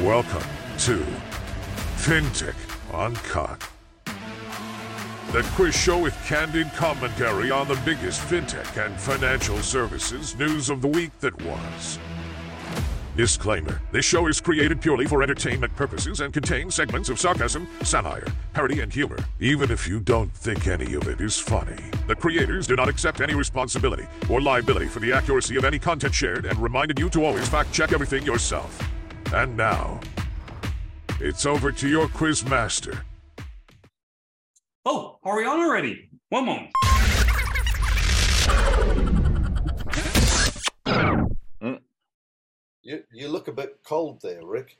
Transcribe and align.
Welcome 0.00 0.48
to 0.80 1.04
FinTech 1.96 2.54
Uncut, 2.92 3.68
the 5.32 5.42
quiz 5.54 5.74
show 5.74 5.98
with 5.98 6.14
candid 6.26 6.70
commentary 6.74 7.50
on 7.50 7.66
the 7.68 7.80
biggest 7.84 8.20
fintech 8.22 8.84
and 8.84 8.94
financial 9.00 9.58
services 9.58 10.36
news 10.36 10.68
of 10.70 10.82
the 10.82 10.88
week 10.88 11.18
that 11.20 11.40
was. 11.42 11.98
Disclaimer 13.16 13.80
This 13.92 14.04
show 14.04 14.26
is 14.26 14.40
created 14.40 14.80
purely 14.80 15.06
for 15.06 15.22
entertainment 15.22 15.74
purposes 15.76 16.20
and 16.20 16.32
contains 16.32 16.74
segments 16.74 17.08
of 17.08 17.20
sarcasm, 17.20 17.68
satire, 17.84 18.26
parody, 18.52 18.80
and 18.80 18.92
humor, 18.92 19.18
even 19.38 19.70
if 19.70 19.86
you 19.86 20.00
don't 20.00 20.32
think 20.32 20.66
any 20.66 20.94
of 20.94 21.06
it 21.06 21.20
is 21.20 21.38
funny. 21.38 21.76
The 22.08 22.16
creators 22.16 22.66
do 22.66 22.74
not 22.74 22.88
accept 22.88 23.20
any 23.20 23.34
responsibility 23.34 24.06
or 24.28 24.40
liability 24.40 24.86
for 24.86 24.98
the 24.98 25.12
accuracy 25.12 25.56
of 25.56 25.64
any 25.64 25.78
content 25.78 26.12
shared 26.12 26.44
and 26.44 26.58
reminded 26.58 26.98
you 26.98 27.08
to 27.10 27.24
always 27.24 27.48
fact 27.48 27.72
check 27.72 27.92
everything 27.92 28.24
yourself. 28.24 28.80
And 29.32 29.56
now, 29.56 30.00
it's 31.20 31.46
over 31.46 31.70
to 31.70 31.88
your 31.88 32.08
quiz 32.08 32.44
master. 32.44 33.04
Oh, 34.84 35.18
are 35.22 35.36
we 35.36 35.46
on 35.46 35.60
already? 35.60 36.10
One 36.30 36.46
moment. 36.46 36.70
You 42.84 43.02
you 43.10 43.28
look 43.28 43.48
a 43.48 43.52
bit 43.52 43.78
cold 43.82 44.20
there, 44.20 44.44
Rick. 44.44 44.76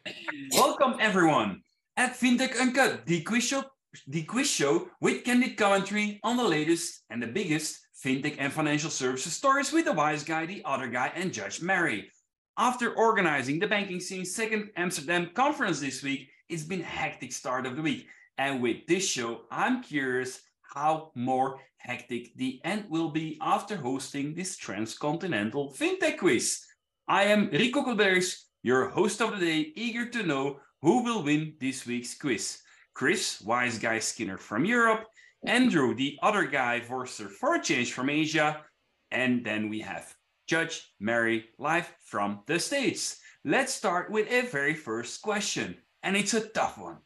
Welcome 0.53 0.97
everyone 1.01 1.63
at 1.97 2.13
FinTech 2.13 2.61
Uncut, 2.61 3.07
the 3.07 3.23
quiz 3.23 3.45
show, 3.45 3.65
the 4.07 4.25
quiz 4.25 4.47
show 4.47 4.91
with 5.01 5.25
candid 5.25 5.57
commentary 5.57 6.21
on 6.23 6.37
the 6.37 6.45
latest 6.45 7.03
and 7.09 7.23
the 7.23 7.27
biggest 7.27 7.79
fintech 7.97 8.37
and 8.39 8.53
financial 8.53 8.91
services 8.91 9.33
stories 9.33 9.73
with 9.73 9.87
the 9.87 9.93
wise 9.95 10.23
guy, 10.23 10.45
the 10.45 10.61
other 10.67 10.87
guy, 10.87 11.13
and 11.17 11.33
Judge 11.33 11.63
Mary. 11.63 12.11
After 12.59 12.93
organizing 12.93 13.59
the 13.59 13.67
banking 13.67 14.01
scene's 14.01 14.35
second 14.35 14.69
Amsterdam 14.77 15.31
conference 15.33 15.81
this 15.81 16.03
week, 16.03 16.29
it's 16.51 16.63
been 16.63 16.83
a 16.83 16.85
hectic 16.85 17.33
start 17.33 17.65
of 17.65 17.75
the 17.75 17.83
week. 17.83 18.07
And 18.37 18.61
with 18.61 18.87
this 18.87 19.09
show, 19.09 19.45
I'm 19.51 19.83
curious 19.83 20.43
how 20.61 21.11
more 21.15 21.59
hectic 21.79 22.37
the 22.37 22.61
end 22.65 22.85
will 22.91 23.09
be 23.09 23.39
after 23.41 23.77
hosting 23.77 24.35
this 24.35 24.59
transcontinental 24.59 25.73
fintech 25.73 26.19
quiz. 26.19 26.67
I 27.07 27.25
am 27.25 27.51
Rik 27.51 27.75
Coeckelbergs, 27.75 28.45
your 28.63 28.89
host 28.89 29.21
of 29.21 29.39
the 29.39 29.45
day, 29.45 29.73
eager 29.77 30.07
to 30.07 30.23
know 30.23 30.61
who 30.81 31.03
will 31.03 31.23
win 31.23 31.53
this 31.61 31.85
week's 31.85 32.15
quiz. 32.15 32.63
Chris, 32.95 33.43
wise 33.43 33.79
guy 33.79 33.99
Skinner 33.99 34.39
from 34.39 34.65
Europe, 34.65 35.05
Andrew, 35.45 35.95
the 35.95 36.19
other 36.23 36.45
guy 36.45 36.81
Vorster 36.81 37.29
for 37.29 37.57
a 37.57 37.63
change 37.63 37.93
from 37.93 38.09
Asia, 38.09 38.63
and 39.11 39.45
then 39.45 39.69
we 39.69 39.81
have 39.81 40.17
Judge 40.47 40.95
Mary 40.99 41.51
live 41.59 41.93
from 42.07 42.41
the 42.47 42.59
States. 42.59 43.21
Let's 43.45 43.75
start 43.75 44.11
with 44.11 44.27
a 44.33 44.49
very 44.49 44.73
first 44.73 45.21
question, 45.21 45.77
and 46.03 46.17
it's 46.17 46.33
a 46.33 46.49
tough 46.49 46.79
one. 46.79 47.01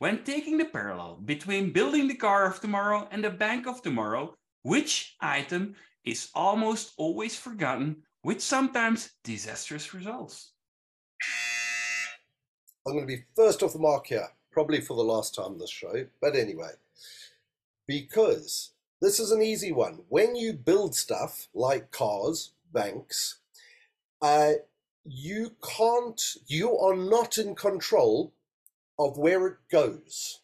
When 0.00 0.22
taking 0.22 0.58
the 0.58 0.66
parallel 0.66 1.22
between 1.24 1.72
building 1.72 2.08
the 2.08 2.14
car 2.14 2.46
of 2.46 2.60
tomorrow 2.60 3.08
and 3.10 3.24
the 3.24 3.30
bank 3.30 3.66
of 3.66 3.80
tomorrow, 3.80 4.34
which 4.64 5.16
item 5.18 5.76
is 6.04 6.28
almost 6.34 6.92
always 6.98 7.34
forgotten 7.38 8.02
with 8.24 8.40
sometimes 8.40 9.10
disastrous 9.22 9.94
results? 9.94 10.50
I'm 12.86 12.94
going 12.94 13.06
to 13.06 13.16
be 13.16 13.22
first 13.36 13.62
off 13.62 13.74
the 13.74 13.78
mark 13.78 14.06
here, 14.06 14.28
probably 14.50 14.80
for 14.80 14.96
the 14.96 15.04
last 15.04 15.34
time 15.34 15.58
this 15.58 15.70
show, 15.70 16.06
but 16.20 16.34
anyway, 16.34 16.70
because 17.86 18.72
this 19.00 19.20
is 19.20 19.30
an 19.30 19.42
easy 19.42 19.72
one. 19.72 20.00
When 20.08 20.34
you 20.34 20.54
build 20.54 20.94
stuff 20.94 21.48
like 21.54 21.90
cars, 21.90 22.52
banks, 22.72 23.36
uh, 24.22 24.52
you 25.04 25.52
can't, 25.62 26.20
you 26.46 26.76
are 26.78 26.96
not 26.96 27.38
in 27.38 27.54
control 27.54 28.32
of 28.98 29.18
where 29.18 29.46
it 29.46 29.56
goes. 29.70 30.40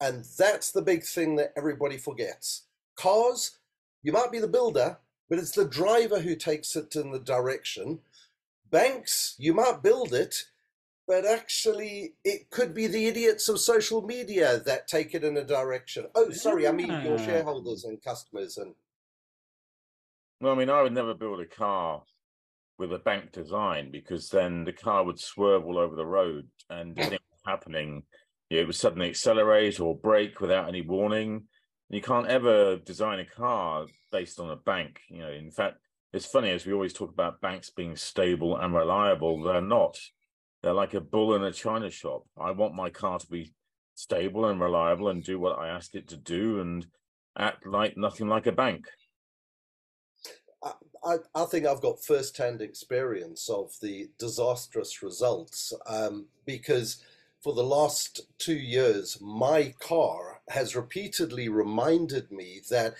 And 0.00 0.24
that's 0.36 0.72
the 0.72 0.82
big 0.82 1.04
thing 1.04 1.36
that 1.36 1.52
everybody 1.56 1.96
forgets. 1.96 2.64
Cars, 2.96 3.58
you 4.02 4.12
might 4.12 4.32
be 4.32 4.40
the 4.40 4.48
builder, 4.48 4.98
but 5.32 5.38
it's 5.38 5.52
the 5.52 5.64
driver 5.64 6.20
who 6.20 6.36
takes 6.36 6.76
it 6.76 6.94
in 6.94 7.10
the 7.10 7.18
direction. 7.18 8.00
Banks, 8.70 9.34
you 9.38 9.54
might 9.54 9.82
build 9.82 10.12
it, 10.12 10.44
but 11.08 11.24
actually 11.24 12.16
it 12.22 12.50
could 12.50 12.74
be 12.74 12.86
the 12.86 13.06
idiots 13.06 13.48
of 13.48 13.58
social 13.58 14.02
media 14.02 14.58
that 14.66 14.86
take 14.86 15.14
it 15.14 15.24
in 15.24 15.38
a 15.38 15.42
direction. 15.42 16.04
Oh, 16.14 16.32
sorry, 16.32 16.68
I 16.68 16.72
mean 16.72 17.02
your 17.02 17.16
shareholders 17.16 17.84
and 17.84 18.04
customers 18.04 18.58
and 18.58 18.74
Well, 20.38 20.52
I 20.52 20.58
mean, 20.58 20.68
I 20.68 20.82
would 20.82 20.92
never 20.92 21.14
build 21.14 21.40
a 21.40 21.46
car 21.46 22.02
with 22.76 22.92
a 22.92 22.98
bank 22.98 23.32
design 23.32 23.90
because 23.90 24.28
then 24.28 24.64
the 24.64 24.72
car 24.74 25.02
would 25.02 25.18
swerve 25.18 25.64
all 25.64 25.78
over 25.78 25.96
the 25.96 26.04
road 26.04 26.46
and 26.68 26.98
if 26.98 27.08
was 27.08 27.18
happening, 27.46 28.02
you 28.50 28.58
know, 28.58 28.64
it 28.64 28.66
would 28.66 28.76
suddenly 28.76 29.08
accelerate 29.08 29.80
or 29.80 29.96
brake 29.96 30.42
without 30.42 30.68
any 30.68 30.82
warning. 30.82 31.44
You 31.92 32.00
can't 32.00 32.26
ever 32.26 32.76
design 32.76 33.20
a 33.20 33.24
car 33.26 33.84
based 34.10 34.40
on 34.40 34.50
a 34.50 34.56
bank. 34.56 35.02
You 35.10 35.18
know, 35.18 35.30
in 35.30 35.50
fact, 35.50 35.76
it's 36.14 36.24
funny 36.24 36.50
as 36.50 36.64
we 36.64 36.72
always 36.72 36.94
talk 36.94 37.10
about 37.12 37.42
banks 37.42 37.68
being 37.68 37.96
stable 37.96 38.56
and 38.56 38.74
reliable. 38.74 39.42
They're 39.42 39.60
not. 39.60 39.98
They're 40.62 40.72
like 40.72 40.94
a 40.94 41.02
bull 41.02 41.34
in 41.34 41.44
a 41.44 41.52
china 41.52 41.90
shop. 41.90 42.24
I 42.40 42.50
want 42.52 42.74
my 42.74 42.88
car 42.88 43.18
to 43.18 43.26
be 43.26 43.52
stable 43.94 44.46
and 44.46 44.58
reliable 44.58 45.08
and 45.08 45.22
do 45.22 45.38
what 45.38 45.58
I 45.58 45.68
asked 45.68 45.94
it 45.94 46.08
to 46.08 46.16
do 46.16 46.60
and 46.60 46.86
act 47.38 47.66
like 47.66 47.98
nothing 47.98 48.26
like 48.26 48.46
a 48.46 48.52
bank. 48.52 48.86
I, 50.64 50.72
I, 51.04 51.16
I 51.34 51.44
think 51.44 51.66
I've 51.66 51.82
got 51.82 52.02
first-hand 52.02 52.62
experience 52.62 53.50
of 53.50 53.70
the 53.82 54.08
disastrous 54.18 55.02
results 55.02 55.74
um, 55.86 56.24
because 56.46 57.04
for 57.42 57.52
the 57.52 57.62
last 57.62 58.22
two 58.38 58.56
years, 58.56 59.18
my 59.20 59.74
car 59.78 60.31
has 60.50 60.76
repeatedly 60.76 61.48
reminded 61.48 62.30
me 62.30 62.60
that 62.70 62.94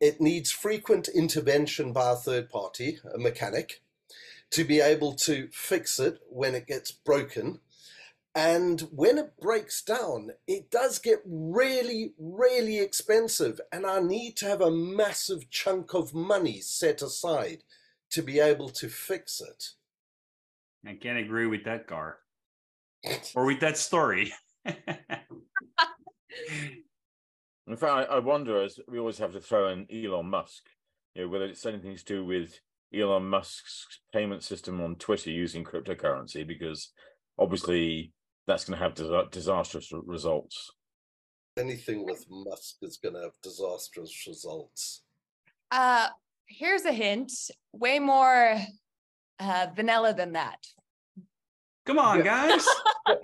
it 0.00 0.20
needs 0.20 0.50
frequent 0.50 1.08
intervention 1.08 1.92
by 1.92 2.12
a 2.12 2.16
third 2.16 2.50
party, 2.50 2.98
a 3.14 3.18
mechanic, 3.18 3.82
to 4.50 4.64
be 4.64 4.80
able 4.80 5.14
to 5.14 5.48
fix 5.52 5.98
it 5.98 6.20
when 6.28 6.54
it 6.54 6.66
gets 6.66 6.90
broken. 6.90 7.60
And 8.34 8.80
when 8.90 9.18
it 9.18 9.38
breaks 9.40 9.82
down, 9.82 10.32
it 10.46 10.70
does 10.70 10.98
get 10.98 11.20
really, 11.24 12.14
really 12.18 12.80
expensive. 12.80 13.60
And 13.70 13.86
I 13.86 14.00
need 14.00 14.36
to 14.38 14.46
have 14.46 14.60
a 14.60 14.70
massive 14.70 15.50
chunk 15.50 15.94
of 15.94 16.14
money 16.14 16.60
set 16.60 17.02
aside 17.02 17.62
to 18.10 18.22
be 18.22 18.40
able 18.40 18.70
to 18.70 18.88
fix 18.88 19.40
it. 19.40 19.70
I 20.86 20.94
can't 20.94 21.18
agree 21.18 21.46
with 21.46 21.64
that 21.64 21.86
Gar, 21.86 22.18
or 23.34 23.46
with 23.46 23.60
that 23.60 23.76
story. 23.76 24.32
In 27.68 27.76
fact, 27.76 28.10
I, 28.10 28.16
I 28.16 28.18
wonder, 28.18 28.62
as 28.62 28.78
we 28.88 28.98
always 28.98 29.18
have 29.18 29.32
to 29.32 29.40
throw 29.40 29.68
in 29.68 29.86
Elon 29.92 30.26
Musk, 30.26 30.62
you 31.14 31.22
know, 31.22 31.28
whether 31.28 31.44
it's 31.44 31.64
anything 31.66 31.96
to 31.96 32.04
do 32.04 32.24
with 32.24 32.58
Elon 32.94 33.28
Musk's 33.28 34.00
payment 34.12 34.42
system 34.42 34.80
on 34.80 34.96
Twitter 34.96 35.30
using 35.30 35.64
cryptocurrency, 35.64 36.46
because 36.46 36.90
obviously 37.38 38.12
that's 38.46 38.64
going 38.64 38.78
to 38.78 38.84
have 38.84 38.94
disa- 38.94 39.28
disastrous 39.30 39.90
r- 39.92 40.00
results. 40.04 40.70
Anything 41.56 42.04
with 42.04 42.24
Musk 42.30 42.76
is 42.82 42.96
going 43.02 43.14
to 43.14 43.20
have 43.22 43.32
disastrous 43.42 44.24
results. 44.26 45.02
Uh, 45.70 46.08
here's 46.46 46.84
a 46.84 46.92
hint. 46.92 47.30
Way 47.72 47.98
more 47.98 48.56
uh, 49.38 49.66
vanilla 49.74 50.14
than 50.14 50.32
that. 50.32 50.58
Come 51.86 51.98
on, 51.98 52.18
Yeah. 52.18 52.24
guys. 52.24 52.66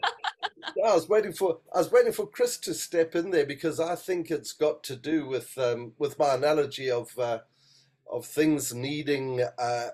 I 0.85 0.95
was 0.95 1.09
waiting 1.09 1.33
for 1.33 1.59
I 1.75 1.79
was 1.79 1.91
waiting 1.91 2.13
for 2.13 2.27
Chris 2.27 2.57
to 2.59 2.75
step 2.75 3.17
in 3.17 3.31
there 3.31 3.47
because 3.47 3.81
I 3.81 3.97
think 3.97 4.31
it's 4.31 4.53
got 4.53 4.83
to 4.85 4.97
do 4.97 5.27
with 5.27 5.57
um, 5.59 5.93
with 5.99 6.19
my 6.19 6.35
analogy 6.35 6.91
of 6.91 7.19
uh, 7.19 7.41
of 8.11 8.27
things 8.27 8.73
needing 8.73 9.45
uh, 9.59 9.89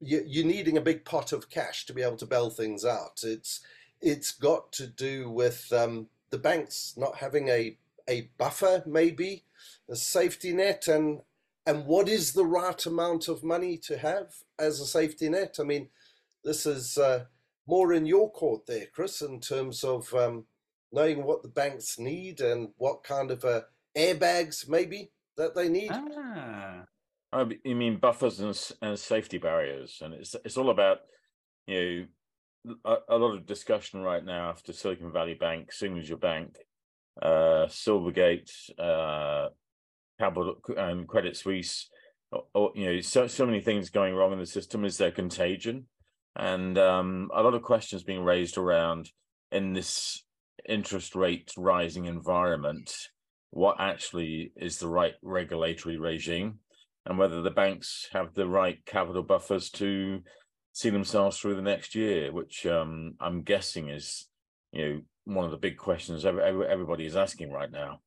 you, 0.00 0.22
you 0.26 0.44
needing 0.44 0.76
a 0.76 0.82
big 0.82 1.04
pot 1.04 1.32
of 1.32 1.50
cash 1.50 1.86
to 1.86 1.92
be 1.92 2.02
able 2.02 2.16
to 2.16 2.26
bail 2.26 2.50
things 2.50 2.84
out. 2.84 3.20
It's 3.22 3.60
it's 4.00 4.32
got 4.32 4.72
to 4.72 4.86
do 4.86 5.30
with 5.30 5.72
um, 5.72 6.08
the 6.30 6.38
banks 6.38 6.94
not 6.96 7.16
having 7.16 7.48
a 7.48 7.78
a 8.08 8.30
buffer, 8.36 8.82
maybe 8.86 9.44
a 9.88 9.96
safety 9.96 10.52
net, 10.52 10.88
and 10.88 11.20
and 11.64 11.86
what 11.86 12.08
is 12.08 12.32
the 12.32 12.44
right 12.44 12.84
amount 12.86 13.28
of 13.28 13.44
money 13.44 13.78
to 13.78 13.98
have 13.98 14.34
as 14.58 14.80
a 14.80 14.86
safety 14.86 15.28
net? 15.28 15.56
I 15.60 15.62
mean, 15.62 15.88
this 16.42 16.66
is. 16.66 16.98
Uh, 16.98 17.26
more 17.66 17.92
in 17.92 18.06
your 18.06 18.30
court 18.30 18.66
there, 18.66 18.86
Chris, 18.94 19.22
in 19.22 19.40
terms 19.40 19.84
of 19.84 20.12
um, 20.14 20.44
knowing 20.92 21.24
what 21.24 21.42
the 21.42 21.48
banks 21.48 21.98
need 21.98 22.40
and 22.40 22.68
what 22.76 23.02
kind 23.02 23.30
of 23.30 23.44
uh, 23.44 23.62
airbags 23.96 24.68
maybe 24.68 25.10
that 25.36 25.54
they 25.54 25.68
need. 25.68 25.90
ah, 25.92 26.84
Oh, 27.32 27.50
you 27.64 27.74
mean 27.74 27.96
buffers 27.96 28.38
and, 28.38 28.56
and 28.80 28.96
safety 28.96 29.38
barriers, 29.38 29.98
and 30.02 30.14
it's 30.14 30.36
it's 30.44 30.56
all 30.56 30.70
about 30.70 30.98
you 31.66 32.06
know 32.64 32.76
a, 32.84 33.16
a 33.16 33.18
lot 33.18 33.34
of 33.34 33.44
discussion 33.44 34.02
right 34.02 34.24
now 34.24 34.48
after 34.50 34.72
Silicon 34.72 35.10
Valley 35.12 35.34
Bank, 35.34 35.72
Signature 35.72 36.16
Bank, 36.16 36.56
uh, 37.20 37.66
Silvergate, 37.66 38.52
uh, 38.78 39.48
Capital 40.20 40.56
and 40.76 41.08
Credit 41.08 41.36
Suisse. 41.36 41.90
Or, 42.30 42.44
or, 42.54 42.72
you 42.76 42.86
know, 42.86 43.00
so 43.00 43.26
so 43.26 43.46
many 43.46 43.60
things 43.60 43.90
going 43.90 44.14
wrong 44.14 44.32
in 44.32 44.38
the 44.38 44.46
system. 44.46 44.84
Is 44.84 44.98
there 44.98 45.10
contagion? 45.10 45.86
And 46.36 46.78
um, 46.78 47.30
a 47.34 47.42
lot 47.42 47.54
of 47.54 47.62
questions 47.62 48.02
being 48.02 48.24
raised 48.24 48.58
around 48.58 49.10
in 49.52 49.72
this 49.72 50.24
interest 50.68 51.14
rate 51.14 51.52
rising 51.56 52.06
environment, 52.06 52.94
what 53.50 53.76
actually 53.78 54.52
is 54.56 54.78
the 54.78 54.88
right 54.88 55.14
regulatory 55.22 55.98
regime, 55.98 56.58
and 57.06 57.18
whether 57.18 57.42
the 57.42 57.50
banks 57.50 58.08
have 58.12 58.34
the 58.34 58.48
right 58.48 58.84
capital 58.86 59.22
buffers 59.22 59.70
to 59.70 60.20
see 60.72 60.90
themselves 60.90 61.38
through 61.38 61.54
the 61.54 61.62
next 61.62 61.94
year, 61.94 62.32
which 62.32 62.66
um, 62.66 63.14
I'm 63.20 63.42
guessing 63.42 63.90
is, 63.90 64.26
you 64.72 64.84
know, 64.84 65.00
one 65.24 65.44
of 65.44 65.52
the 65.52 65.56
big 65.56 65.76
questions 65.76 66.24
everybody 66.24 67.06
is 67.06 67.16
asking 67.16 67.52
right 67.52 67.70
now. 67.70 68.00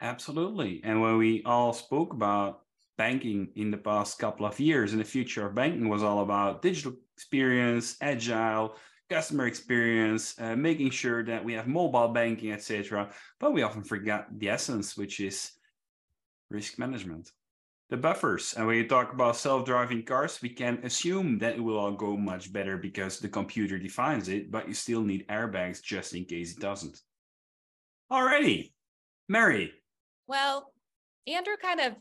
Absolutely. 0.00 0.80
And 0.82 1.00
when 1.00 1.18
we 1.18 1.42
all 1.44 1.72
spoke 1.72 2.12
about 2.12 2.62
banking 3.02 3.48
in 3.56 3.72
the 3.72 3.82
past 3.90 4.20
couple 4.20 4.46
of 4.46 4.60
years, 4.60 4.92
and 4.92 5.00
the 5.00 5.14
future 5.16 5.44
of 5.46 5.56
banking 5.56 5.88
was 5.88 6.04
all 6.04 6.20
about 6.22 6.62
digital 6.62 6.94
experience, 7.16 7.96
agile, 8.00 8.76
customer 9.10 9.46
experience, 9.46 10.24
uh, 10.38 10.54
making 10.54 10.90
sure 10.90 11.24
that 11.24 11.44
we 11.44 11.52
have 11.52 11.66
mobile 11.66 12.12
banking, 12.20 12.52
etc. 12.52 13.10
But 13.40 13.52
we 13.54 13.62
often 13.62 13.82
forget 13.82 14.28
the 14.38 14.48
essence, 14.50 14.96
which 14.96 15.18
is 15.18 15.50
risk 16.48 16.78
management 16.78 17.32
the 17.92 17.96
buffers. 17.98 18.54
And 18.56 18.66
when 18.66 18.76
you 18.76 18.88
talk 18.88 19.12
about 19.12 19.36
self-driving 19.36 20.04
cars, 20.04 20.40
we 20.40 20.48
can 20.48 20.78
assume 20.82 21.38
that 21.40 21.56
it 21.56 21.60
will 21.60 21.78
all 21.78 21.92
go 21.92 22.16
much 22.16 22.50
better 22.50 22.78
because 22.78 23.18
the 23.18 23.28
computer 23.28 23.78
defines 23.78 24.28
it, 24.28 24.50
but 24.50 24.66
you 24.66 24.72
still 24.72 25.02
need 25.02 25.28
airbags 25.28 25.82
just 25.82 26.14
in 26.14 26.24
case 26.24 26.52
it 26.52 26.60
doesn't. 26.60 26.98
Alrighty, 28.10 28.72
Mary. 29.28 29.74
Well, 30.26 30.72
Andrew 31.26 31.56
kind 31.60 31.80
of 31.80 31.92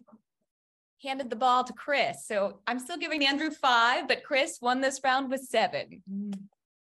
handed 1.03 1.29
the 1.29 1.35
ball 1.35 1.63
to 1.63 1.73
Chris. 1.73 2.25
So 2.25 2.59
I'm 2.67 2.79
still 2.79 2.97
giving 2.97 3.25
Andrew 3.25 3.49
five, 3.49 4.07
but 4.07 4.23
Chris 4.23 4.59
won 4.61 4.81
this 4.81 4.99
round 5.03 5.29
with 5.29 5.41
seven. 5.41 6.01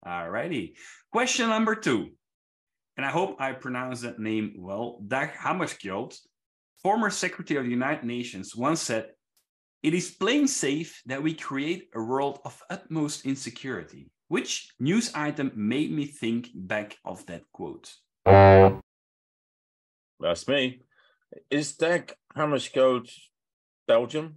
Alrighty. 0.07 0.75
Question 1.13 1.49
number 1.49 1.75
two. 1.75 2.11
And 2.97 3.07
I 3.07 3.11
hope 3.11 3.37
I 3.41 3.53
pronounced 3.53 4.03
that 4.03 4.19
name 4.19 4.55
well. 4.59 5.01
Dag 5.07 5.31
Hammarskjöld 5.33 6.17
former 6.83 7.11
Secretary 7.11 7.59
of 7.59 7.65
the 7.65 7.71
United 7.71 8.05
Nations 8.05 8.55
once 8.57 8.81
said, 8.81 9.11
It 9.83 9.95
is 9.95 10.11
plain 10.11 10.49
safe 10.49 11.03
that 11.07 11.23
we 11.23 11.35
create 11.35 11.89
a 11.95 12.03
world 12.03 12.41
of 12.45 12.61
utmost 12.71 13.27
insecurity. 13.27 14.11
Which 14.29 14.73
news 14.79 15.13
item 15.15 15.53
made 15.55 15.91
me 15.91 16.07
think 16.07 16.51
back 16.55 16.97
of 17.05 17.25
that 17.27 17.43
quote? 17.53 17.95
That's 20.21 20.49
me. 20.49 20.83
Is 21.51 21.77
Dag 21.77 22.13
Hammarskjöld 22.37 23.11
Belgium? 23.89 24.37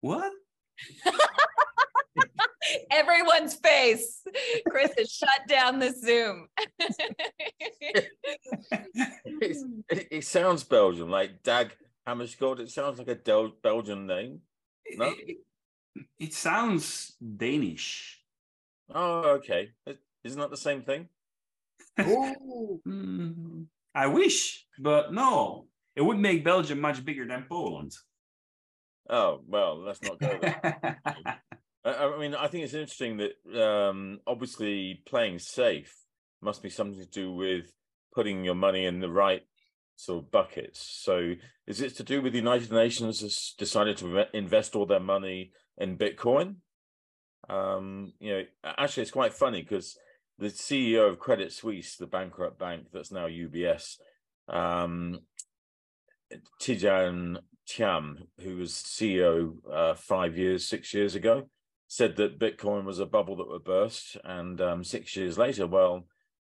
What? 0.00 0.32
Everyone's 2.90 3.54
face. 3.54 4.22
Chris 4.68 4.90
has 4.98 5.10
shut 5.10 5.48
down 5.48 5.78
the 5.78 5.92
Zoom. 5.92 6.48
it, 9.40 10.08
it, 10.10 10.24
sounds 10.24 10.64
Belgian, 10.64 11.08
like 11.08 11.42
Dag 11.42 11.70
Hammarskjöld. 12.06 12.60
It 12.60 12.70
sounds 12.70 12.98
like 12.98 13.08
a 13.08 13.14
Del- 13.14 13.52
Belgian 13.62 14.06
name. 14.06 14.40
No? 14.96 15.14
It, 15.16 15.36
it, 16.18 16.34
sounds 16.34 17.14
Danish. 17.36 18.20
Oh, 18.92 19.36
okay. 19.36 19.70
Isn't 20.24 20.40
that 20.40 20.50
the 20.50 20.56
same 20.56 20.82
thing? 20.82 21.08
mm, 21.98 23.66
I 23.94 24.06
wish, 24.08 24.66
but 24.78 25.12
no. 25.12 25.66
It 25.94 26.02
would 26.02 26.18
make 26.18 26.44
Belgium 26.44 26.80
much 26.80 27.04
bigger 27.04 27.26
than 27.26 27.46
Poland. 27.48 27.92
Oh 29.08 29.40
well, 29.46 29.78
let's 29.78 30.02
not 30.02 30.18
go 30.18 30.38
there. 30.40 31.00
I 31.84 32.16
mean, 32.18 32.34
I 32.34 32.48
think 32.48 32.64
it's 32.64 32.72
interesting 32.72 33.18
that 33.18 33.62
um, 33.62 34.20
obviously 34.26 35.02
playing 35.06 35.38
safe 35.38 35.94
must 36.40 36.62
be 36.62 36.70
something 36.70 36.98
to 36.98 37.10
do 37.10 37.32
with 37.32 37.66
putting 38.14 38.44
your 38.44 38.54
money 38.54 38.86
in 38.86 39.00
the 39.00 39.10
right 39.10 39.42
sort 39.96 40.24
of 40.24 40.30
buckets. 40.30 41.00
So, 41.02 41.34
is 41.66 41.80
it 41.80 41.96
to 41.96 42.02
do 42.02 42.22
with 42.22 42.32
the 42.32 42.38
United 42.38 42.72
Nations 42.72 43.20
has 43.20 43.54
decided 43.58 43.98
to 43.98 44.24
invest 44.32 44.74
all 44.74 44.86
their 44.86 45.00
money 45.00 45.52
in 45.76 45.98
Bitcoin? 45.98 46.56
Um, 47.48 48.14
you 48.20 48.32
know, 48.32 48.42
actually, 48.64 49.02
it's 49.02 49.12
quite 49.12 49.34
funny 49.34 49.60
because 49.60 49.96
the 50.38 50.46
CEO 50.46 51.08
of 51.08 51.18
Credit 51.18 51.52
Suisse, 51.52 51.96
the 51.96 52.06
bankrupt 52.06 52.58
bank 52.58 52.86
that's 52.92 53.12
now 53.12 53.26
UBS, 53.26 53.96
um, 54.48 55.20
Tidjane 56.60 57.38
Thiam, 57.68 58.26
who 58.40 58.56
was 58.56 58.72
CEO 58.72 59.54
uh, 59.70 59.94
five 59.94 60.36
years, 60.36 60.66
six 60.66 60.92
years 60.94 61.14
ago, 61.14 61.48
said 61.88 62.16
that 62.16 62.38
Bitcoin 62.38 62.84
was 62.84 62.98
a 62.98 63.06
bubble 63.06 63.36
that 63.36 63.48
would 63.48 63.64
burst. 63.64 64.16
And 64.24 64.60
um, 64.60 64.84
six 64.84 65.16
years 65.16 65.38
later, 65.38 65.66
well, 65.66 66.06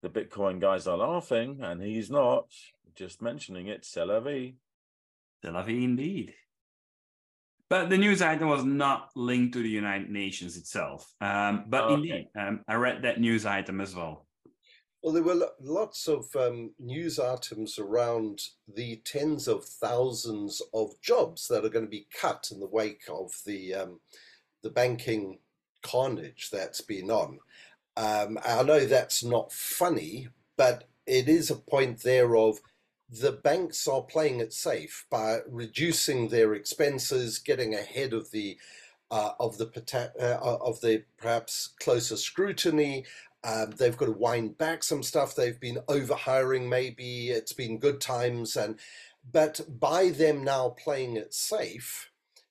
the 0.02 0.08
Bitcoin 0.08 0.60
guys 0.60 0.86
are 0.86 0.96
laughing 0.96 1.60
and 1.62 1.82
he's 1.82 2.10
not, 2.10 2.46
just 2.94 3.20
mentioning 3.20 3.68
it. 3.68 3.84
C'est 3.84 4.06
la 4.06 4.20
vie. 4.20 4.54
C'est 5.42 5.52
la 5.52 5.62
vie 5.62 5.84
indeed. 5.84 6.34
But 7.68 7.90
the 7.90 7.98
news 7.98 8.22
item 8.22 8.48
was 8.48 8.64
not 8.64 9.10
linked 9.16 9.54
to 9.54 9.62
the 9.62 9.68
United 9.68 10.08
Nations 10.08 10.56
itself. 10.56 11.12
Um, 11.20 11.64
but 11.68 11.84
okay. 11.84 11.94
indeed, 11.94 12.28
um, 12.38 12.60
I 12.68 12.74
read 12.74 13.02
that 13.02 13.20
news 13.20 13.44
item 13.44 13.80
as 13.80 13.94
well. 13.94 14.25
Well, 15.02 15.12
there 15.12 15.22
were 15.22 15.50
lots 15.60 16.08
of 16.08 16.34
um, 16.34 16.72
news 16.78 17.18
items 17.18 17.78
around 17.78 18.40
the 18.66 18.96
tens 19.04 19.46
of 19.46 19.64
thousands 19.64 20.60
of 20.74 21.00
jobs 21.00 21.48
that 21.48 21.64
are 21.64 21.68
going 21.68 21.84
to 21.84 21.90
be 21.90 22.08
cut 22.20 22.48
in 22.50 22.60
the 22.60 22.66
wake 22.66 23.04
of 23.08 23.32
the 23.44 23.74
um, 23.74 24.00
the 24.62 24.70
banking 24.70 25.38
carnage 25.82 26.50
that's 26.50 26.80
been 26.80 27.10
on. 27.10 27.38
Um, 27.96 28.38
I 28.44 28.62
know 28.64 28.84
that's 28.84 29.22
not 29.22 29.52
funny, 29.52 30.28
but 30.56 30.84
it 31.06 31.28
is 31.28 31.50
a 31.50 31.56
point 31.56 32.02
there 32.02 32.36
of 32.36 32.58
the 33.08 33.32
banks 33.32 33.86
are 33.86 34.02
playing 34.02 34.40
it 34.40 34.52
safe 34.52 35.06
by 35.10 35.38
reducing 35.48 36.28
their 36.28 36.54
expenses, 36.54 37.38
getting 37.38 37.74
ahead 37.74 38.12
of 38.12 38.30
the 38.32 38.58
uh, 39.10 39.32
of 39.38 39.58
the 39.58 39.66
uh, 40.20 40.56
of 40.60 40.80
the 40.80 41.04
perhaps 41.16 41.74
closer 41.80 42.16
scrutiny. 42.16 43.04
Um, 43.46 43.70
they've 43.78 43.96
got 43.96 44.06
to 44.06 44.12
wind 44.12 44.58
back 44.58 44.82
some 44.82 45.02
stuff. 45.02 45.36
They've 45.36 45.60
been 45.60 45.78
overhiring. 45.88 46.68
Maybe 46.68 47.30
it's 47.30 47.52
been 47.52 47.78
good 47.78 48.00
times, 48.00 48.56
and 48.56 48.78
but 49.30 49.60
by 49.68 50.10
them 50.10 50.42
now 50.42 50.70
playing 50.70 51.16
it 51.16 51.32
safe, 51.32 52.10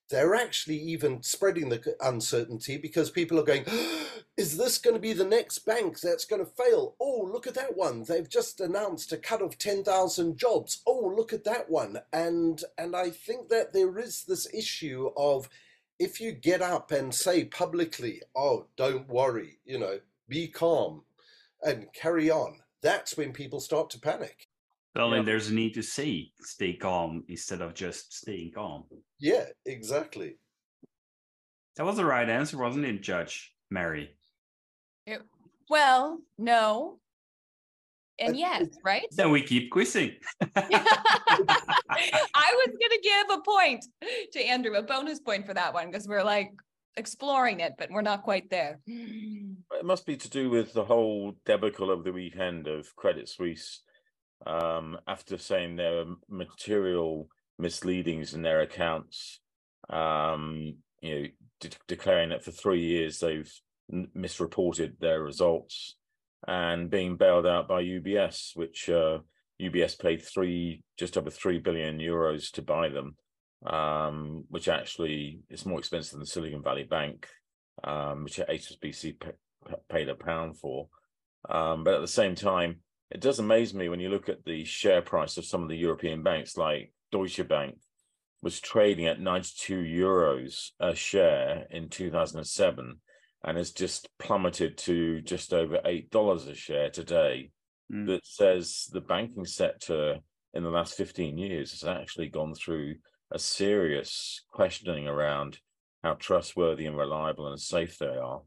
they're 0.09 0.35
actually 0.35 0.77
even 0.77 1.23
spreading 1.23 1.69
the 1.69 1.95
uncertainty 2.01 2.77
because 2.77 3.09
people 3.09 3.39
are 3.39 3.43
going, 3.43 3.65
is 4.37 4.57
this 4.57 4.77
going 4.77 4.93
to 4.95 4.99
be 4.99 5.13
the 5.13 5.25
next 5.25 5.59
bank 5.59 5.99
that's 5.99 6.25
going 6.25 6.43
to 6.43 6.51
fail? 6.51 6.95
Oh, 6.99 7.29
look 7.31 7.47
at 7.47 7.55
that 7.55 7.75
one. 7.75 8.03
They've 8.03 8.29
just 8.29 8.61
announced 8.61 9.11
a 9.11 9.17
cut 9.17 9.41
of 9.41 9.57
10,000 9.57 10.37
jobs. 10.37 10.81
Oh, 10.85 11.13
look 11.15 11.33
at 11.33 11.43
that 11.45 11.69
one. 11.69 11.99
And, 12.13 12.61
and 12.77 12.95
I 12.95 13.09
think 13.09 13.49
that 13.49 13.73
there 13.73 13.97
is 13.97 14.23
this 14.25 14.47
issue 14.53 15.11
of 15.17 15.49
if 15.97 16.19
you 16.21 16.33
get 16.33 16.61
up 16.61 16.91
and 16.91 17.15
say 17.15 17.45
publicly, 17.45 18.21
oh, 18.35 18.67
don't 18.75 19.07
worry, 19.07 19.59
you 19.65 19.79
know, 19.79 19.99
be 20.27 20.47
calm 20.47 21.01
and 21.63 21.87
carry 21.93 22.29
on, 22.29 22.57
that's 22.81 23.17
when 23.17 23.33
people 23.33 23.59
start 23.59 23.89
to 23.91 23.99
panic. 23.99 24.47
Well, 24.95 25.13
yeah. 25.13 25.23
there's 25.23 25.49
a 25.49 25.53
need 25.53 25.73
to 25.73 25.83
say 25.83 26.31
stay 26.39 26.73
calm 26.73 27.23
instead 27.27 27.61
of 27.61 27.73
just 27.73 28.13
staying 28.13 28.51
calm. 28.55 28.85
Yeah, 29.19 29.45
exactly. 29.65 30.37
That 31.75 31.85
was 31.85 31.97
the 31.97 32.05
right 32.05 32.29
answer, 32.29 32.57
wasn't 32.57 32.85
it, 32.85 33.01
Judge 33.01 33.53
Mary? 33.69 34.15
It, 35.05 35.21
well, 35.69 36.19
no. 36.37 36.99
And 38.19 38.37
yes, 38.37 38.67
right? 38.85 39.05
Then 39.11 39.31
we 39.31 39.41
keep 39.41 39.69
quizzing. 39.71 40.13
I 40.55 40.69
was 41.35 42.67
going 42.67 42.91
to 42.91 42.99
give 43.03 43.37
a 43.37 43.41
point 43.41 43.85
to 44.31 44.41
Andrew, 44.41 44.75
a 44.75 44.81
bonus 44.81 45.19
point 45.19 45.45
for 45.45 45.53
that 45.53 45.73
one, 45.73 45.87
because 45.87 46.07
we're 46.07 46.23
like 46.23 46.53
exploring 46.95 47.59
it, 47.59 47.73
but 47.77 47.91
we're 47.91 48.01
not 48.01 48.23
quite 48.23 48.49
there. 48.49 48.79
It 49.77 49.85
must 49.85 50.05
be 50.05 50.17
to 50.17 50.29
do 50.29 50.49
with 50.49 50.73
the 50.73 50.85
whole 50.85 51.35
debacle 51.45 51.91
of 51.91 52.03
the 52.03 52.13
weekend 52.13 52.67
of 52.67 52.95
Credit 52.95 53.27
Suisse 53.27 53.81
um, 54.45 54.97
after 55.07 55.37
saying 55.37 55.75
there 55.75 55.99
are 55.99 56.15
material 56.29 57.27
misleadings 57.57 58.33
in 58.33 58.41
their 58.41 58.61
accounts, 58.61 59.39
um, 59.89 60.75
you 61.01 61.15
know, 61.15 61.27
de- 61.59 61.69
declaring 61.87 62.29
that 62.29 62.43
for 62.43 62.51
three 62.51 62.81
years 62.81 63.19
they've 63.19 63.51
n- 63.91 64.09
misreported 64.13 64.97
their 64.99 65.21
results 65.21 65.95
and 66.47 66.89
being 66.89 67.17
bailed 67.17 67.45
out 67.45 67.67
by 67.67 67.83
UBS, 67.83 68.55
which 68.55 68.89
uh, 68.89 69.19
UBS 69.61 69.99
paid 69.99 70.21
three, 70.21 70.83
just 70.97 71.17
over 71.17 71.29
three 71.29 71.59
billion 71.59 71.99
euros 71.99 72.51
to 72.51 72.61
buy 72.61 72.89
them, 72.89 73.15
um, 73.65 74.45
which 74.49 74.67
actually 74.67 75.39
is 75.49 75.65
more 75.65 75.79
expensive 75.79 76.17
than 76.17 76.25
Silicon 76.25 76.61
Valley 76.63 76.83
Bank, 76.83 77.27
um, 77.83 78.23
which 78.23 78.37
HSBC 78.37 79.19
paid 79.89 80.09
a 80.09 80.15
pound 80.15 80.57
for. 80.57 80.87
Um, 81.49 81.83
but 81.83 81.95
at 81.95 82.01
the 82.01 82.07
same 82.07 82.35
time, 82.35 82.77
it 83.11 83.21
does 83.21 83.39
amaze 83.39 83.73
me 83.73 83.89
when 83.89 83.99
you 83.99 84.09
look 84.09 84.29
at 84.29 84.43
the 84.45 84.65
share 84.65 85.01
price 85.01 85.37
of 85.37 85.45
some 85.45 85.63
of 85.63 85.69
the 85.69 85.77
European 85.77 86.23
banks, 86.23 86.57
like 86.57 86.91
Deutsche 87.11 87.47
Bank 87.47 87.77
was 88.41 88.59
trading 88.59 89.07
at 89.07 89.19
92 89.19 89.75
euros 89.75 90.69
a 90.79 90.93
share 90.95 91.65
in 91.71 91.89
2007, 91.89 92.99
and 93.43 93.57
has 93.57 93.71
just 93.71 94.09
plummeted 94.19 94.77
to 94.77 95.21
just 95.21 95.53
over 95.53 95.79
eight 95.85 96.09
dollars 96.09 96.47
a 96.47 96.55
share 96.55 96.89
today. 96.89 97.51
Mm. 97.91 98.07
That 98.07 98.25
says 98.25 98.87
the 98.91 99.01
banking 99.01 99.45
sector 99.45 100.17
in 100.53 100.63
the 100.63 100.69
last 100.69 100.95
15 100.95 101.37
years 101.37 101.71
has 101.71 101.83
actually 101.83 102.29
gone 102.29 102.55
through 102.55 102.95
a 103.31 103.39
serious 103.39 104.43
questioning 104.51 105.07
around 105.07 105.59
how 106.03 106.13
trustworthy 106.13 106.85
and 106.85 106.97
reliable 106.97 107.47
and 107.47 107.59
safe 107.59 107.97
they 107.97 108.05
are. 108.05 108.41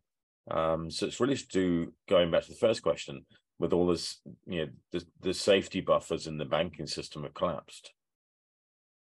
Um, 0.51 0.91
so 0.91 1.07
it's 1.07 1.21
really 1.21 1.37
to 1.37 1.47
do 1.49 1.93
going 2.09 2.31
back 2.31 2.45
to 2.45 2.51
the 2.51 2.57
first 2.57 2.83
question 2.83 3.25
with 3.59 3.73
all 3.73 3.87
this, 3.87 4.21
you 4.47 4.67
know, 4.67 4.73
the, 4.93 5.05
the 5.21 5.35
safety 5.35 5.81
buffers 5.81 6.27
in 6.27 6.39
the 6.39 6.45
banking 6.45 6.87
system 6.87 7.25
have 7.25 7.35
collapsed. 7.35 7.93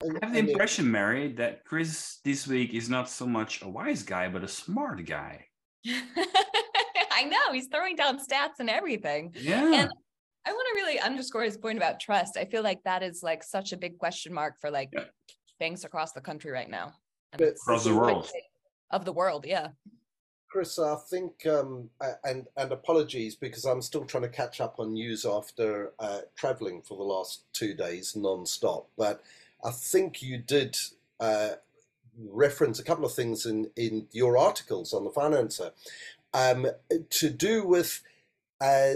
I 0.02 0.06
have 0.22 0.32
the 0.32 0.38
impression, 0.38 0.90
Mary, 0.90 1.32
that 1.34 1.64
Chris 1.64 2.20
this 2.24 2.46
week 2.46 2.72
is 2.72 2.88
not 2.88 3.08
so 3.08 3.26
much 3.26 3.62
a 3.62 3.68
wise 3.68 4.02
guy, 4.02 4.28
but 4.28 4.44
a 4.44 4.48
smart 4.48 5.04
guy. 5.04 5.46
I 5.86 7.24
know 7.24 7.52
he's 7.52 7.66
throwing 7.66 7.96
down 7.96 8.18
stats 8.18 8.60
and 8.60 8.70
everything. 8.70 9.34
Yeah. 9.34 9.64
And 9.64 9.90
I 10.46 10.52
want 10.52 10.68
to 10.72 10.80
really 10.80 11.00
underscore 11.00 11.42
his 11.42 11.56
point 11.56 11.78
about 11.78 11.98
trust. 12.00 12.36
I 12.36 12.44
feel 12.44 12.62
like 12.62 12.82
that 12.84 13.02
is 13.02 13.22
like 13.22 13.42
such 13.42 13.72
a 13.72 13.76
big 13.76 13.98
question 13.98 14.32
mark 14.32 14.54
for 14.60 14.70
like 14.70 14.90
Yeah. 14.92 15.04
banks 15.58 15.84
across 15.84 16.12
the 16.12 16.20
country 16.20 16.52
right 16.52 16.70
now. 16.70 16.92
And 17.32 17.42
Across 17.42 17.84
the 17.84 17.94
world. 17.94 18.30
Of 18.90 19.04
the 19.04 19.12
world, 19.12 19.44
yeah. 19.46 19.68
Chris, 20.48 20.78
I 20.78 20.96
think, 20.96 21.46
um, 21.46 21.90
and 22.24 22.46
and 22.56 22.72
apologies 22.72 23.34
because 23.34 23.64
I'm 23.64 23.82
still 23.82 24.04
trying 24.04 24.22
to 24.22 24.28
catch 24.28 24.60
up 24.60 24.76
on 24.78 24.94
news 24.94 25.26
after 25.26 25.92
uh, 25.98 26.20
traveling 26.36 26.82
for 26.82 26.96
the 26.96 27.04
last 27.04 27.42
two 27.52 27.74
days 27.74 28.16
non-stop. 28.16 28.88
But 28.96 29.22
I 29.62 29.70
think 29.70 30.22
you 30.22 30.38
did 30.38 30.78
uh, 31.20 31.50
reference 32.30 32.78
a 32.78 32.84
couple 32.84 33.04
of 33.04 33.12
things 33.12 33.44
in 33.44 33.70
in 33.76 34.06
your 34.10 34.38
articles 34.38 34.92
on 34.92 35.04
the 35.04 35.10
Finanser 35.10 35.72
um, 36.32 36.66
to 37.10 37.30
do 37.30 37.64
with 37.64 38.02
uh, 38.60 38.94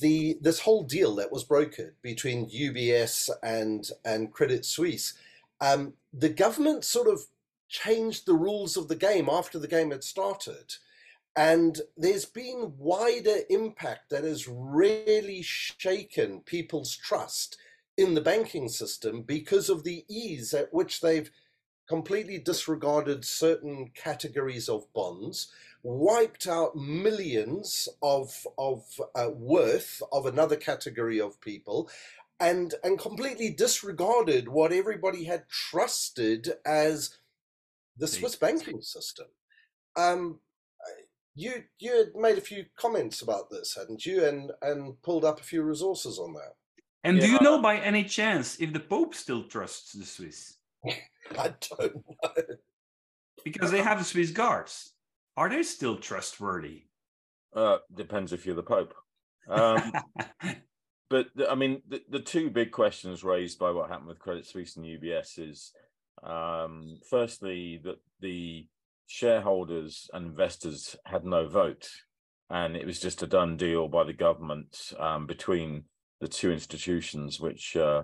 the 0.00 0.38
this 0.40 0.60
whole 0.60 0.84
deal 0.84 1.14
that 1.16 1.32
was 1.32 1.44
brokered 1.44 1.92
between 2.02 2.50
UBS 2.50 3.30
and 3.42 3.90
and 4.04 4.32
Credit 4.32 4.64
Suisse. 4.64 5.14
Um, 5.60 5.94
the 6.12 6.28
government 6.28 6.84
sort 6.84 7.08
of 7.08 7.26
changed 7.68 8.26
the 8.26 8.34
rules 8.34 8.76
of 8.76 8.88
the 8.88 8.96
game 8.96 9.28
after 9.30 9.58
the 9.58 9.68
game 9.68 9.90
had 9.90 10.04
started. 10.04 10.76
And 11.36 11.80
there's 11.96 12.26
been 12.26 12.74
wider 12.78 13.38
impact 13.50 14.10
that 14.10 14.24
has 14.24 14.46
really 14.48 15.42
shaken 15.42 16.40
people's 16.40 16.96
trust 16.96 17.56
in 17.96 18.14
the 18.14 18.20
banking 18.20 18.68
system 18.68 19.22
because 19.22 19.68
of 19.68 19.84
the 19.84 20.04
ease 20.08 20.54
at 20.54 20.72
which 20.72 21.00
they've 21.00 21.30
completely 21.88 22.38
disregarded 22.38 23.24
certain 23.24 23.90
categories 23.94 24.68
of 24.68 24.92
bonds, 24.92 25.48
wiped 25.82 26.46
out 26.46 26.74
millions 26.76 27.88
of 28.02 28.46
of 28.56 28.84
uh, 29.14 29.28
worth 29.30 30.02
of 30.12 30.26
another 30.26 30.56
category 30.56 31.20
of 31.20 31.40
people, 31.40 31.90
and 32.40 32.74
and 32.82 32.98
completely 32.98 33.50
disregarded 33.50 34.48
what 34.48 34.72
everybody 34.72 35.24
had 35.24 35.48
trusted 35.48 36.54
as 36.64 37.18
the 37.96 38.08
Swiss 38.08 38.36
banking 38.36 38.80
system. 38.80 39.26
Um, 39.96 40.40
you 41.34 41.64
you 41.78 41.96
had 41.96 42.14
made 42.14 42.38
a 42.38 42.42
few 42.42 42.64
comments 42.76 43.22
about 43.22 43.50
this, 43.50 43.76
hadn't 43.76 44.06
you? 44.06 44.24
And 44.24 44.52
and 44.62 45.00
pulled 45.02 45.24
up 45.24 45.40
a 45.40 45.44
few 45.44 45.62
resources 45.62 46.18
on 46.18 46.32
that. 46.34 46.54
And 47.02 47.20
do 47.20 47.30
you 47.30 47.38
know 47.40 47.60
by 47.60 47.76
any 47.76 48.04
chance 48.04 48.56
if 48.60 48.72
the 48.72 48.80
Pope 48.80 49.14
still 49.14 49.44
trusts 49.44 49.92
the 49.92 50.06
Swiss? 50.06 50.56
I 51.38 51.54
don't 51.78 51.96
know. 51.96 52.44
Because 53.44 53.70
they 53.70 53.82
have 53.82 53.98
the 53.98 54.04
Swiss 54.04 54.30
guards. 54.30 54.94
Are 55.36 55.50
they 55.50 55.62
still 55.64 55.96
trustworthy? 55.96 56.84
Uh, 57.54 57.78
depends 57.94 58.32
if 58.32 58.46
you're 58.46 58.54
the 58.54 58.62
Pope. 58.62 58.94
Um, 59.48 59.92
but 61.10 61.26
the, 61.34 61.50
I 61.50 61.54
mean, 61.54 61.82
the, 61.86 62.00
the 62.08 62.20
two 62.20 62.48
big 62.48 62.70
questions 62.70 63.22
raised 63.22 63.58
by 63.58 63.70
what 63.70 63.90
happened 63.90 64.08
with 64.08 64.18
Credit 64.18 64.46
Suisse 64.46 64.76
and 64.76 64.86
UBS 64.86 65.38
is, 65.38 65.72
um, 66.22 66.98
firstly, 67.08 67.80
that 67.84 67.98
the 68.20 68.66
shareholders 69.06 70.08
and 70.12 70.26
investors 70.26 70.96
had 71.04 71.24
no 71.24 71.48
vote, 71.48 71.88
and 72.50 72.76
it 72.76 72.86
was 72.86 73.00
just 73.00 73.22
a 73.22 73.26
done 73.26 73.56
deal 73.56 73.88
by 73.88 74.04
the 74.04 74.12
government 74.12 74.92
um, 74.98 75.26
between 75.26 75.84
the 76.20 76.28
two 76.28 76.52
institutions, 76.52 77.40
which 77.40 77.76
uh, 77.76 78.02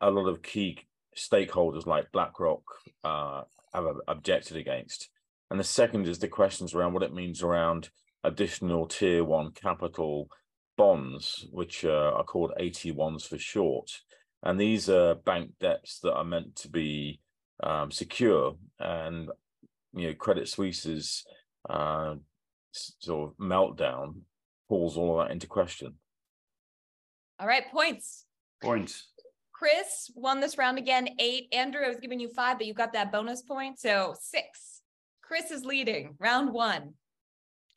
a- 0.00 0.10
lot 0.10 0.28
of 0.28 0.42
key 0.42 0.78
stakeholders 1.16 1.86
like 1.86 2.12
BlackRock 2.12 2.62
uh, 3.04 3.42
have 3.74 3.84
objected 4.08 4.56
against. 4.56 5.10
And 5.50 5.60
the 5.60 5.64
second 5.64 6.08
is 6.08 6.18
the 6.18 6.28
questions 6.28 6.74
around 6.74 6.94
what 6.94 7.02
it 7.02 7.14
means 7.14 7.42
around 7.42 7.90
additional 8.24 8.86
tier 8.86 9.24
one 9.24 9.52
capital 9.52 10.28
bonds, 10.76 11.46
which 11.50 11.84
uh, 11.84 12.12
are 12.14 12.24
called 12.24 12.52
AT1s 12.58 13.28
for 13.28 13.38
short. 13.38 13.90
And 14.42 14.58
these 14.58 14.88
are 14.88 15.14
bank 15.14 15.52
debts 15.60 16.00
that 16.00 16.14
are 16.14 16.24
meant 16.24 16.56
to 16.56 16.68
be 16.68 17.20
um, 17.62 17.90
secure. 17.90 18.56
And, 18.80 19.28
you 19.94 20.08
know, 20.08 20.14
Credit 20.14 20.48
Suisse's 20.48 21.24
uh, 21.68 22.14
sort 22.72 23.30
of 23.30 23.36
meltdown 23.36 24.20
calls 24.68 24.96
all 24.96 25.20
of 25.20 25.26
that 25.26 25.32
into 25.32 25.46
question. 25.46 25.94
All 27.38 27.46
right, 27.46 27.70
points. 27.70 28.24
Points. 28.62 29.08
Chris 29.52 30.10
won 30.14 30.40
this 30.40 30.58
round 30.58 30.78
again, 30.78 31.08
eight. 31.18 31.48
Andrew, 31.52 31.82
I 31.84 31.88
was 31.88 32.00
giving 32.00 32.18
you 32.18 32.28
five, 32.28 32.58
but 32.58 32.66
you 32.66 32.74
got 32.74 32.92
that 32.94 33.12
bonus 33.12 33.42
point. 33.42 33.78
So 33.78 34.14
six. 34.20 34.80
Chris 35.22 35.50
is 35.50 35.64
leading 35.64 36.16
round 36.18 36.52
one 36.52 36.94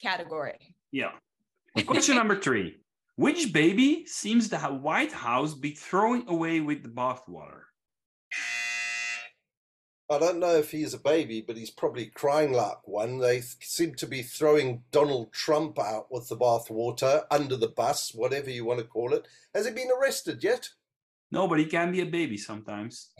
category. 0.01 0.75
Yeah. 0.91 1.11
Question 1.85 2.15
number 2.15 2.39
three. 2.39 2.79
Which 3.17 3.53
baby 3.53 4.05
seems 4.07 4.49
the 4.49 4.57
White 4.57 5.11
House 5.11 5.53
be 5.53 5.71
throwing 5.71 6.27
away 6.27 6.59
with 6.59 6.83
the 6.83 6.89
bathwater? 6.89 7.61
I 10.09 10.19
don't 10.19 10.39
know 10.39 10.55
if 10.55 10.69
he's 10.69 10.93
a 10.93 10.99
baby, 10.99 11.41
but 11.41 11.57
he's 11.57 11.71
probably 11.71 12.07
crying 12.07 12.53
like 12.53 12.87
one. 12.87 13.17
They 13.17 13.41
seem 13.41 13.95
to 13.95 14.05
be 14.05 14.21
throwing 14.21 14.83
Donald 14.91 15.33
Trump 15.33 15.79
out 15.79 16.11
with 16.11 16.27
the 16.29 16.37
bathwater, 16.37 17.23
under 17.31 17.55
the 17.55 17.69
bus, 17.69 18.11
whatever 18.13 18.51
you 18.51 18.65
want 18.65 18.79
to 18.79 18.85
call 18.85 19.13
it. 19.13 19.27
Has 19.55 19.65
he 19.65 19.71
been 19.71 19.89
arrested 19.99 20.43
yet? 20.43 20.69
Nobody 21.31 21.65
can 21.65 21.91
be 21.91 22.01
a 22.01 22.05
baby 22.05 22.37
sometimes. 22.37 23.09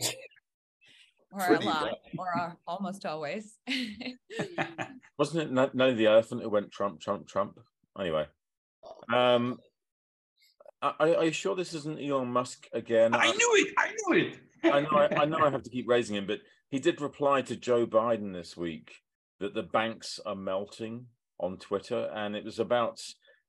Or 1.32 1.40
a 1.40 1.46
Pretty 1.48 1.66
lot, 1.66 1.98
or 2.16 2.38
uh, 2.38 2.52
almost 2.66 3.04
always. 3.04 3.58
Wasn't 5.18 5.42
it 5.42 5.58
N- 5.58 5.70
Nelly 5.74 5.92
the 5.92 6.06
elephant 6.06 6.40
who 6.40 6.48
went 6.48 6.70
Trump, 6.70 7.00
Trump, 7.00 7.28
Trump? 7.28 7.58
Anyway, 8.00 8.26
um, 9.12 9.58
are, 10.80 10.94
are 10.98 11.24
you 11.24 11.32
sure 11.32 11.54
this 11.54 11.74
isn't 11.74 12.00
Elon 12.00 12.28
Musk 12.28 12.68
again? 12.72 13.14
I 13.14 13.32
knew 13.32 13.52
it. 13.56 13.74
I 13.76 13.88
knew 13.88 14.18
it. 14.18 14.38
I 14.64 14.80
know, 14.80 14.88
I, 14.92 15.22
I 15.22 15.24
know, 15.26 15.38
I 15.38 15.50
have 15.50 15.64
to 15.64 15.70
keep 15.70 15.88
raising 15.88 16.16
him, 16.16 16.26
but 16.26 16.38
he 16.70 16.78
did 16.78 17.00
reply 17.00 17.42
to 17.42 17.56
Joe 17.56 17.86
Biden 17.86 18.32
this 18.32 18.56
week 18.56 19.02
that 19.40 19.54
the 19.54 19.62
banks 19.62 20.18
are 20.24 20.34
melting 20.34 21.06
on 21.38 21.58
Twitter, 21.58 22.10
and 22.14 22.34
it 22.34 22.44
was 22.44 22.58
about 22.58 23.00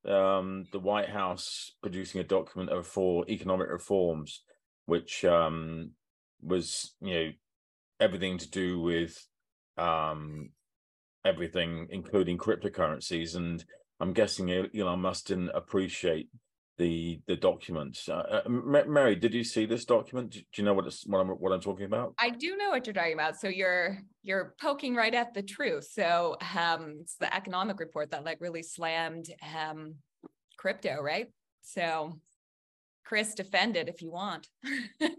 um, 0.06 0.66
the 0.72 0.80
White 0.80 1.10
House 1.10 1.72
producing 1.82 2.22
a 2.22 2.24
document 2.24 2.86
for 2.86 3.26
economic 3.30 3.70
reforms, 3.70 4.44
which 4.86 5.26
um, 5.26 5.92
was 6.42 6.96
you 7.02 7.14
know 7.14 7.32
everything 8.00 8.38
to 8.38 8.50
do 8.50 8.80
with 8.80 9.28
um, 9.78 10.50
everything, 11.26 11.88
including 11.90 12.38
cryptocurrencies, 12.38 13.36
and 13.36 13.64
I'm 14.00 14.14
guessing 14.14 14.50
Elon 14.50 15.00
Musk 15.00 15.28
didn't 15.28 15.50
appreciate 15.50 16.30
the 16.78 17.20
the 17.28 17.36
documents. 17.36 18.08
Uh, 18.08 18.42
uh, 18.46 18.50
Mary, 18.50 19.16
did 19.16 19.34
you 19.34 19.44
see 19.44 19.66
this 19.66 19.86
document? 19.86 20.32
Do 20.32 20.42
you 20.56 20.64
know 20.64 20.74
what 20.74 20.86
it's 20.86 21.06
what 21.06 21.20
I'm 21.20 21.30
what 21.30 21.52
I'm 21.52 21.62
talking 21.62 21.86
about? 21.86 22.14
I 22.20 22.30
do 22.30 22.56
know 22.56 22.70
what 22.70 22.86
you're 22.86 22.94
talking 22.94 23.14
about. 23.14 23.40
So 23.40 23.48
you're 23.48 23.98
you're 24.24 24.56
poking 24.62 24.96
right 24.96 25.14
at 25.14 25.34
the 25.34 25.42
truth. 25.42 25.90
So 25.92 26.38
um 26.56 26.98
it's 27.02 27.16
the 27.16 27.34
economic 27.36 27.80
report 27.80 28.12
that 28.12 28.26
like 28.26 28.40
really 28.42 28.64
slammed 28.64 29.28
um 29.56 29.96
crypto, 30.58 31.02
right? 31.02 31.28
So 31.62 32.20
Chris 33.06 33.34
defend 33.34 33.78
it 33.78 33.88
if 33.88 34.02
you 34.02 34.12
want. 34.12 34.48
I, 35.02 35.14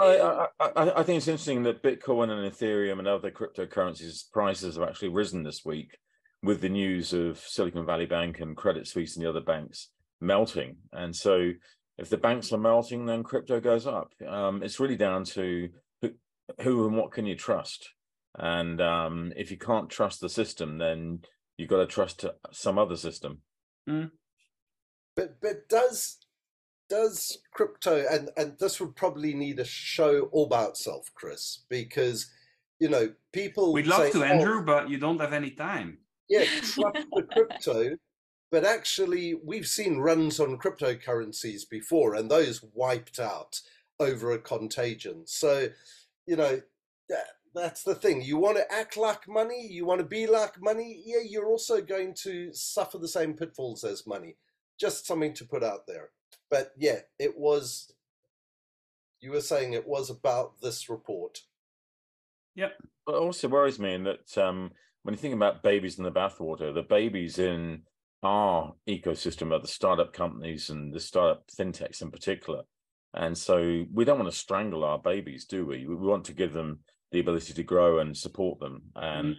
I, 0.00 0.46
I 0.60 1.00
I 1.00 1.02
think 1.02 1.18
it's 1.18 1.28
interesting 1.28 1.62
that 1.64 1.82
Bitcoin 1.82 2.30
and 2.30 2.50
Ethereum 2.50 2.98
and 2.98 3.06
other 3.06 3.30
cryptocurrencies 3.30 4.30
prices 4.32 4.76
have 4.76 4.88
actually 4.88 5.10
risen 5.10 5.42
this 5.42 5.64
week 5.64 5.96
with 6.42 6.62
the 6.62 6.68
news 6.68 7.12
of 7.12 7.38
Silicon 7.38 7.84
Valley 7.84 8.06
Bank 8.06 8.40
and 8.40 8.56
Credit 8.56 8.88
Suisse 8.88 9.16
and 9.16 9.24
the 9.24 9.28
other 9.28 9.42
banks 9.42 9.88
melting. 10.20 10.76
And 10.92 11.14
so 11.14 11.52
if 11.98 12.08
the 12.08 12.16
banks 12.16 12.52
are 12.52 12.58
melting, 12.58 13.06
then 13.06 13.22
crypto 13.22 13.60
goes 13.60 13.86
up. 13.86 14.12
Um, 14.26 14.62
it's 14.62 14.80
really 14.80 14.96
down 14.96 15.24
to 15.24 15.68
who, 16.00 16.10
who 16.60 16.86
and 16.86 16.96
what 16.96 17.12
can 17.12 17.26
you 17.26 17.36
trust. 17.36 17.90
And 18.38 18.80
um, 18.80 19.32
if 19.36 19.50
you 19.50 19.58
can't 19.58 19.90
trust 19.90 20.20
the 20.20 20.28
system, 20.28 20.78
then 20.78 21.20
you've 21.56 21.68
got 21.68 21.78
to 21.78 21.86
trust 21.86 22.24
some 22.52 22.78
other 22.78 22.96
system. 22.96 23.42
But 25.16 25.40
but 25.40 25.68
does 25.68 26.18
does 26.88 27.38
crypto 27.52 28.04
and 28.10 28.30
and 28.36 28.56
this 28.58 28.80
would 28.80 28.96
probably 28.96 29.34
need 29.34 29.58
a 29.58 29.64
show 29.64 30.28
all 30.32 30.46
by 30.46 30.64
itself, 30.64 31.08
Chris, 31.14 31.64
because 31.68 32.30
you 32.78 32.88
know 32.88 33.12
people 33.32 33.72
We'd 33.72 33.86
love 33.86 34.02
say, 34.02 34.12
to, 34.12 34.20
"Oh, 34.20 34.24
Andrew, 34.24 34.64
but 34.64 34.88
you 34.88 34.98
don't 34.98 35.20
have 35.20 35.32
any 35.32 35.50
time. 35.50 35.98
yeah, 36.28 36.44
trust 36.62 37.06
the 37.12 37.26
crypto. 37.30 37.96
But 38.50 38.64
actually, 38.64 39.34
we've 39.34 39.66
seen 39.66 39.98
runs 39.98 40.40
on 40.40 40.58
cryptocurrencies 40.58 41.68
before, 41.68 42.14
and 42.14 42.30
those 42.30 42.64
wiped 42.74 43.20
out 43.20 43.60
over 44.00 44.32
a 44.32 44.38
contagion. 44.38 45.22
So, 45.26 45.68
you 46.26 46.36
know, 46.36 46.60
that, 47.08 47.26
that's 47.54 47.84
the 47.84 47.94
thing. 47.94 48.22
You 48.22 48.38
want 48.38 48.56
to 48.56 48.72
act 48.72 48.96
like 48.96 49.28
money, 49.28 49.66
you 49.68 49.86
want 49.86 50.00
to 50.00 50.06
be 50.06 50.26
like 50.26 50.60
money. 50.60 51.02
Yeah, 51.04 51.20
you're 51.24 51.46
also 51.46 51.80
going 51.80 52.14
to 52.22 52.52
suffer 52.52 52.98
the 52.98 53.08
same 53.08 53.34
pitfalls 53.34 53.84
as 53.84 54.06
money. 54.06 54.36
Just 54.78 55.06
something 55.06 55.34
to 55.34 55.44
put 55.44 55.62
out 55.62 55.86
there. 55.86 56.10
But 56.50 56.72
yeah, 56.76 57.00
it 57.18 57.38
was. 57.38 57.92
You 59.20 59.32
were 59.32 59.42
saying 59.42 59.74
it 59.74 59.86
was 59.86 60.08
about 60.08 60.60
this 60.62 60.88
report. 60.88 61.42
Yep. 62.54 62.72
But 63.06 63.16
it 63.16 63.18
also 63.18 63.48
worries 63.48 63.78
me 63.78 63.94
in 63.94 64.04
that 64.04 64.38
um, 64.38 64.72
when 65.02 65.14
you 65.14 65.18
think 65.18 65.34
about 65.34 65.62
babies 65.62 65.98
in 65.98 66.04
the 66.04 66.10
bathwater, 66.10 66.72
the 66.72 66.82
babies 66.82 67.38
in 67.38 67.82
our 68.22 68.74
ecosystem 68.88 69.52
are 69.52 69.60
the 69.60 69.68
startup 69.68 70.12
companies 70.12 70.70
and 70.70 70.92
the 70.92 71.00
startup 71.00 71.44
fintechs 71.58 72.02
in 72.02 72.10
particular. 72.10 72.62
And 73.14 73.36
so 73.36 73.84
we 73.92 74.04
don't 74.04 74.18
want 74.18 74.30
to 74.30 74.36
strangle 74.36 74.84
our 74.84 74.98
babies, 74.98 75.46
do 75.46 75.66
we? 75.66 75.86
We 75.86 75.94
want 75.94 76.26
to 76.26 76.32
give 76.32 76.52
them 76.52 76.80
the 77.10 77.20
ability 77.20 77.54
to 77.54 77.62
grow 77.62 77.98
and 77.98 78.16
support 78.16 78.60
them. 78.60 78.82
And 78.94 79.36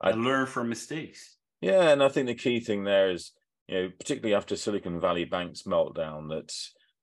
I 0.00 0.10
learn 0.12 0.46
from 0.46 0.68
mistakes. 0.68 1.36
Yeah, 1.60 1.90
and 1.90 2.02
I 2.02 2.08
think 2.08 2.26
the 2.26 2.34
key 2.34 2.58
thing 2.58 2.82
there 2.82 3.10
is, 3.10 3.30
you 3.68 3.80
know, 3.80 3.90
particularly 3.96 4.34
after 4.34 4.56
Silicon 4.56 5.00
Valley 5.00 5.24
Bank's 5.24 5.62
meltdown, 5.62 6.28
that 6.30 6.52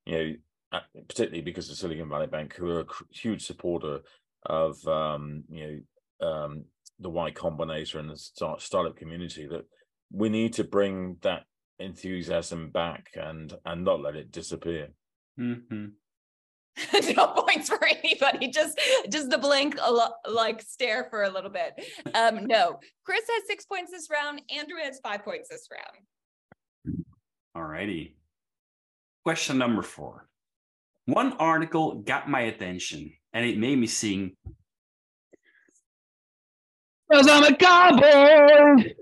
you 0.06 0.36
know, 0.72 0.80
particularly 1.08 1.42
because 1.42 1.70
of 1.70 1.78
Silicon 1.78 2.10
Valley 2.10 2.28
Bank, 2.28 2.56
who 2.56 2.70
are 2.70 2.82
a 2.82 2.86
huge 3.12 3.46
supporter 3.46 4.00
of 4.46 4.86
um, 4.86 5.44
you 5.50 5.86
know 6.20 6.28
um, 6.28 6.66
the 7.00 7.10
Y 7.10 7.32
Combinator 7.32 8.00
and 8.00 8.10
the 8.10 8.18
start, 8.18 8.62
startup 8.62 8.98
community, 8.98 9.48
that 9.48 9.66
we 10.12 10.30
need 10.30 10.54
to 10.54 10.64
bring 10.64 11.18
that 11.22 11.44
enthusiasm 11.80 12.70
back 12.70 13.10
and 13.16 13.54
and 13.66 13.84
not 13.84 14.02
let 14.02 14.16
it 14.16 14.32
disappear. 14.32 14.90
Mm-hmm. 15.40 15.86
no 17.16 17.28
points 17.28 17.70
for 17.70 17.86
anybody. 17.86 18.50
Just 18.50 18.80
just 19.10 19.30
the 19.30 19.38
blank 19.38 19.78
like 20.30 20.62
stare 20.62 21.08
for 21.10 21.24
a 21.24 21.30
little 21.30 21.50
bit. 21.50 21.74
Um, 22.14 22.46
no, 22.46 22.80
Chris 23.06 23.24
has 23.30 23.48
six 23.48 23.66
points 23.66 23.92
this 23.92 24.10
round. 24.10 24.42
Andrew 24.56 24.78
has 24.84 25.00
five 25.00 25.24
points 25.24 25.50
this 25.50 25.68
round. 25.72 27.04
All 27.56 27.64
righty. 27.64 28.16
Question 29.26 29.58
number 29.58 29.82
four. 29.82 30.28
One 31.06 31.34
article 31.34 31.96
got 31.96 32.30
my 32.30 32.42
attention 32.42 33.12
and 33.34 33.46
it 33.46 33.58
made 33.58 33.78
me 33.78 33.88
sing. 33.88 34.36
Cause 37.12 37.28
I'm 37.28 37.44
a 37.44 37.56
cowboy 37.56 38.94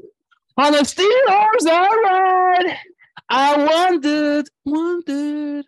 on 0.58 0.72
the 0.72 0.80
Steelers 0.80 1.68
I 1.70 2.64
ride. 2.66 2.78
I 3.30 3.66
wondered, 3.66 4.50
wondered 4.66 5.66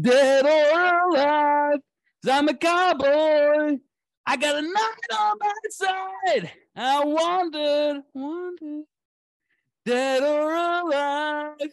dead 0.00 0.44
or 0.44 1.14
alive. 1.14 1.80
I'm 2.30 2.48
a 2.48 2.54
cowboy. 2.54 3.78
I 4.26 4.36
got 4.36 4.56
a 4.56 4.62
knife 4.62 5.18
on 5.18 5.36
my 5.40 5.52
side. 5.70 6.50
I 6.76 7.04
wondered, 7.04 8.02
wondered, 8.12 8.84
dead 9.86 10.22
or 10.22 10.54
alive. 10.54 11.72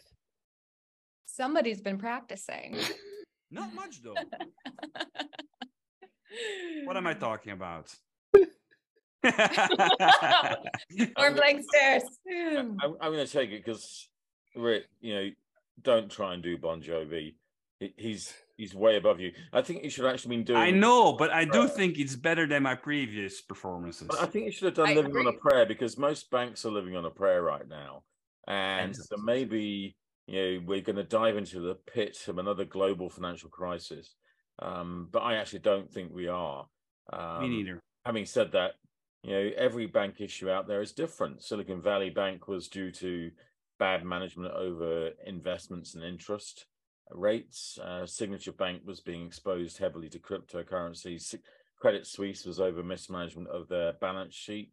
Somebody's 1.26 1.82
been 1.82 1.98
practicing. 1.98 2.78
Not 3.52 3.74
much 3.74 4.02
though. 4.02 4.16
what 6.86 6.96
am 6.96 7.08
I 7.08 7.14
talking 7.14 7.52
about? 7.52 7.94
or 11.17 11.32
blank 11.32 11.63
stares. 11.63 12.03
I'm, 12.29 12.77
I'm 12.82 13.12
going 13.12 13.25
to 13.25 13.32
take 13.32 13.51
it 13.51 13.65
because, 13.65 14.08
Rick, 14.55 14.86
you 15.01 15.15
know, 15.15 15.29
don't 15.82 16.10
try 16.10 16.34
and 16.34 16.44
do 16.44 16.57
Bon 16.57 16.81
Jovi 16.81 17.33
he's 17.98 18.33
he's 18.57 18.74
way 18.74 18.98
above 18.98 19.20
you. 19.20 19.31
I 19.53 19.61
think 19.61 19.83
you 19.83 19.90
should 19.90 20.05
have 20.05 20.14
actually 20.14 20.38
been 20.38 20.46
doing. 20.46 20.59
I 20.59 20.72
know, 20.72 21.14
but 21.14 21.31
I 21.31 21.46
do 21.46 21.68
think 21.68 21.98
it's 21.98 22.16
better 22.16 22.48
than 22.48 22.64
my 22.64 22.75
previous 22.75 23.42
performances. 23.42 24.09
I 24.20 24.25
think 24.25 24.46
you 24.46 24.51
should 24.51 24.66
have 24.66 24.74
done 24.75 24.90
I 24.90 24.94
living 24.94 25.11
agree. 25.11 25.27
on 25.27 25.33
a 25.33 25.38
prayer 25.38 25.66
because 25.66 25.98
most 25.98 26.29
banks 26.31 26.66
are 26.66 26.72
living 26.72 26.96
on 26.96 27.05
a 27.05 27.09
prayer 27.09 27.42
right 27.42 27.68
now, 27.68 28.03
and 28.48 28.96
so 28.96 29.18
maybe 29.18 29.96
you 30.27 30.42
know 30.42 30.61
we're 30.66 30.81
going 30.81 30.96
to 30.96 31.03
dive 31.03 31.38
into 31.38 31.59
the 31.59 31.75
pit 31.75 32.18
of 32.27 32.38
another 32.38 32.66
global 32.66 33.09
financial 33.09 33.50
crisis. 33.50 34.16
Um, 34.59 35.09
but 35.11 35.20
I 35.20 35.35
actually 35.35 35.59
don't 35.59 35.92
think 35.92 36.14
we 36.14 36.27
are. 36.27 36.66
Um, 37.11 37.42
Me 37.42 37.50
neither. 37.50 37.81
Having 38.05 38.25
said 38.25 38.51
that, 38.53 38.74
you 39.25 39.31
know 39.31 39.50
every 39.57 39.88
bank 39.88 40.22
issue 40.22 40.50
out 40.51 40.68
there 40.68 40.81
is 40.81 40.92
different. 40.92 41.42
Silicon 41.42 41.81
Valley 41.81 42.11
Bank 42.11 42.48
was 42.48 42.68
due 42.68 42.92
to 42.92 43.31
bad 43.79 44.05
management 44.05 44.53
over 44.53 45.09
investments 45.25 45.96
and 45.96 46.03
interest 46.03 46.68
rates. 47.09 47.79
Uh, 47.83 48.05
Signature 48.05 48.51
Bank 48.51 48.83
was 48.85 49.01
being 49.01 49.25
exposed 49.25 49.79
heavily 49.79 50.09
to 50.09 50.20
cryptocurrencies. 50.20 51.33
Credit 51.79 52.05
Suisse 52.05 52.46
was 52.46 52.59
over 52.59 52.83
mismanagement 52.83 53.48
of 53.48 53.68
their 53.68 53.94
balance 53.94 54.35
sheet. 54.35 54.72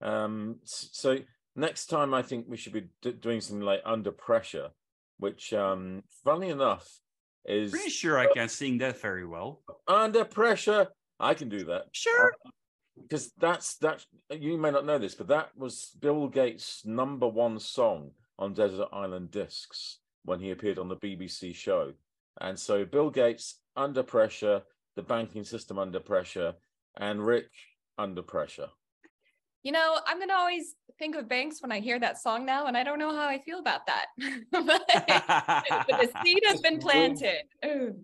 Um, 0.00 0.60
so 0.64 1.18
next 1.56 1.86
time, 1.86 2.14
I 2.14 2.22
think 2.22 2.46
we 2.48 2.56
should 2.56 2.72
be 2.72 2.88
d- 3.02 3.12
doing 3.12 3.40
something 3.40 3.66
like 3.66 3.82
Under 3.84 4.12
Pressure, 4.12 4.70
which, 5.18 5.52
um, 5.52 6.04
funnily 6.24 6.50
enough, 6.50 6.88
is 7.44 7.72
pretty 7.72 7.90
sure 7.90 8.16
I 8.16 8.32
can 8.32 8.48
sing 8.48 8.78
that 8.78 9.00
very 9.00 9.26
well. 9.26 9.62
Under 9.88 10.24
Pressure, 10.24 10.86
I 11.18 11.34
can 11.34 11.48
do 11.48 11.64
that. 11.64 11.86
Sure. 11.92 12.32
Because 13.02 13.32
that's 13.38 13.76
that 13.78 14.04
you 14.30 14.58
may 14.58 14.70
not 14.70 14.86
know 14.86 14.98
this, 14.98 15.14
but 15.14 15.28
that 15.28 15.50
was 15.56 15.90
Bill 16.00 16.28
Gates' 16.28 16.82
number 16.84 17.26
one 17.26 17.58
song 17.58 18.10
on 18.38 18.54
Desert 18.54 18.88
Island 18.92 19.30
Discs 19.30 19.98
when 20.24 20.40
he 20.40 20.50
appeared 20.50 20.78
on 20.78 20.88
the 20.88 20.96
BBC 20.96 21.54
show. 21.54 21.92
And 22.40 22.58
so 22.58 22.84
Bill 22.84 23.10
Gates 23.10 23.60
under 23.76 24.02
pressure, 24.02 24.62
the 24.96 25.02
banking 25.02 25.44
system 25.44 25.78
under 25.78 26.00
pressure, 26.00 26.54
and 26.96 27.24
Rick 27.24 27.50
under 27.96 28.22
pressure. 28.22 28.68
You 29.68 29.72
know, 29.72 29.98
I'm 30.06 30.16
going 30.16 30.30
to 30.30 30.34
always 30.34 30.76
think 30.98 31.14
of 31.14 31.28
banks 31.28 31.60
when 31.60 31.70
I 31.70 31.80
hear 31.80 32.00
that 32.00 32.18
song 32.18 32.46
now, 32.46 32.68
and 32.68 32.74
I 32.74 32.82
don't 32.82 32.98
know 32.98 33.14
how 33.14 33.28
I 33.28 33.38
feel 33.38 33.58
about 33.58 33.82
that. 33.84 34.06
but, 34.50 34.64
but 35.86 36.00
the 36.00 36.10
seed 36.24 36.42
has 36.46 36.62
been 36.62 36.78
planted. 36.78 37.42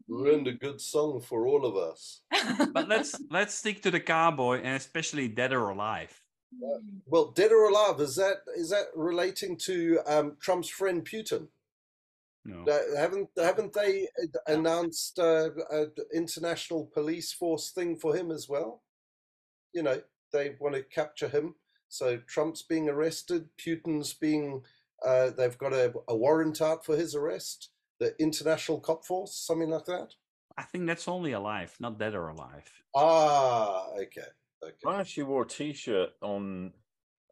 Ruined 0.07 0.47
a 0.47 0.53
good 0.53 0.79
song 0.79 1.23
for 1.23 1.47
all 1.47 1.65
of 1.65 1.75
us. 1.75 2.21
but 2.75 2.87
let's 2.87 3.19
let's 3.31 3.55
stick 3.55 3.81
to 3.85 3.91
the 3.91 3.99
cowboy, 3.99 4.59
and 4.59 4.77
especially 4.77 5.27
Dead 5.27 5.55
or 5.55 5.71
Alive. 5.71 6.21
Well, 7.07 7.31
Dead 7.31 7.51
or 7.51 7.71
Alive 7.71 7.99
is 7.99 8.17
that 8.17 8.41
is 8.59 8.69
that 8.69 8.89
relating 8.95 9.57
to 9.61 10.01
um, 10.07 10.37
Trump's 10.43 10.69
friend 10.69 11.03
Putin? 11.03 11.49
No. 12.45 12.67
haven't 12.95 13.31
haven't 13.39 13.73
they 13.73 14.07
announced 14.47 15.19
uh, 15.19 15.49
an 15.71 15.93
international 16.13 16.91
police 16.93 17.33
force 17.33 17.71
thing 17.71 17.97
for 17.97 18.15
him 18.15 18.31
as 18.31 18.51
well? 18.51 18.83
You 19.73 19.83
know, 19.83 20.01
they 20.35 20.57
want 20.61 20.75
to 20.75 20.83
capture 20.83 21.29
him. 21.29 21.55
So 21.89 22.19
Trump's 22.27 22.63
being 22.63 22.91
arrested, 22.91 23.49
Putin's 23.57 24.13
being. 24.13 24.63
Uh, 25.03 25.31
they've 25.31 25.57
got 25.57 25.73
a, 25.73 25.95
a 26.09 26.15
warrant 26.17 26.61
out 26.61 26.85
for 26.85 26.95
his 26.97 27.15
arrest. 27.15 27.71
The 28.01 28.15
international 28.21 28.81
cop 28.81 29.07
force, 29.07 29.35
something 29.35 29.71
like 29.71 29.87
that. 29.87 30.15
I 30.59 30.65
think 30.65 30.87
that's 30.87 31.09
only 31.09 31.33
alive, 31.33 31.75
not 31.81 31.99
dead 31.99 32.15
or 32.15 32.29
alive. 32.29 32.71
Ah, 32.95 33.87
okay. 33.95 34.29
Okay. 34.63 34.75
I 34.87 35.01
actually 35.01 35.25
wore 35.25 35.43
a 35.43 35.49
T-shirt 35.49 36.11
on 36.21 36.73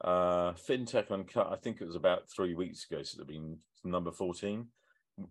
uh, 0.03 0.53
FinTech 0.53 1.11
Uncut. 1.11 1.53
I 1.53 1.57
think 1.57 1.81
it 1.81 1.87
was 1.87 1.97
about 1.97 2.31
three 2.31 2.55
weeks 2.55 2.87
ago, 2.89 3.03
so 3.03 3.17
it'd 3.17 3.29
been 3.29 3.59
number 3.85 4.13
fourteen 4.13 4.69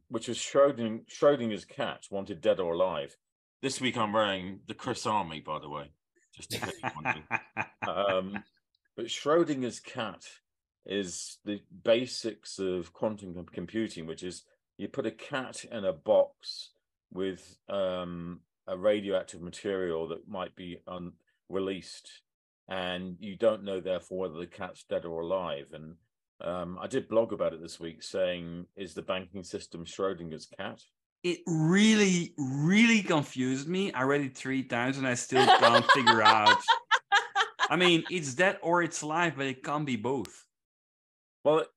which 0.10 0.28
was 0.28 0.38
Schroding, 0.38 1.02
Schrodinger's 1.10 1.66
cat, 1.66 2.06
wanted 2.12 2.42
dead 2.42 2.60
or 2.60 2.74
alive. 2.74 3.18
This 3.62 3.82
week 3.82 3.98
I'm 3.98 4.14
wearing 4.14 4.60
the 4.68 4.74
Chris 4.74 5.06
Army, 5.06 5.40
by 5.40 5.60
the 5.60 5.70
way, 5.70 5.92
just 6.48 6.74
um, 7.88 8.44
but 8.96 9.06
Schrodinger's 9.06 9.80
cat 9.80 10.24
is 10.86 11.38
the 11.46 11.62
basics 11.84 12.60
of 12.60 12.94
quantum 12.94 13.46
computing, 13.52 14.08
which 14.08 14.24
is 14.24 14.44
you 14.78 14.88
put 14.88 15.06
a 15.06 15.12
cat 15.12 15.64
in 15.72 15.86
a 15.86 15.94
box 15.94 16.72
with 17.12 17.58
um, 17.70 18.40
a 18.68 18.78
radioactive 18.78 19.42
material 19.42 20.08
that 20.08 20.28
might 20.28 20.56
be 20.56 20.82
unreleased, 20.88 22.10
and 22.68 23.18
you 23.20 23.36
don't 23.36 23.64
know 23.64 23.80
therefore 23.80 24.20
whether 24.20 24.40
the 24.40 24.48
cat's 24.48 24.84
dead 24.84 25.06
or 25.06 25.22
alive. 25.22 25.68
And 25.74 25.96
um, 26.42 26.80
I 26.82 26.88
did 26.88 27.08
blog 27.08 27.34
about 27.34 27.54
it 27.54 27.62
this 27.62 27.80
week 27.80 28.02
saying, 28.02 28.66
is 28.76 28.94
the 28.94 29.02
banking 29.02 29.44
system 29.44 29.86
Schrodinger's 29.86 30.48
cat? 30.58 30.82
It 31.24 31.40
really, 31.46 32.34
really 32.38 33.04
confused 33.04 33.68
me. 33.68 33.92
I 33.94 34.04
read 34.04 34.22
it 34.22 34.36
three 34.36 34.64
times 34.64 34.98
and 34.98 35.06
I 35.06 35.14
still 35.14 35.46
can't 35.46 35.86
figure 35.92 36.22
out. 36.24 36.58
I 37.70 37.76
mean, 37.76 38.04
it's 38.10 38.34
dead 38.34 38.58
or 38.62 38.82
it's 38.82 39.02
alive, 39.02 39.34
but 39.38 39.46
it 39.46 39.64
can't 39.64 39.86
be 39.86 39.96
both. 39.96 40.46
Well, 41.44 41.60
it, 41.60 41.68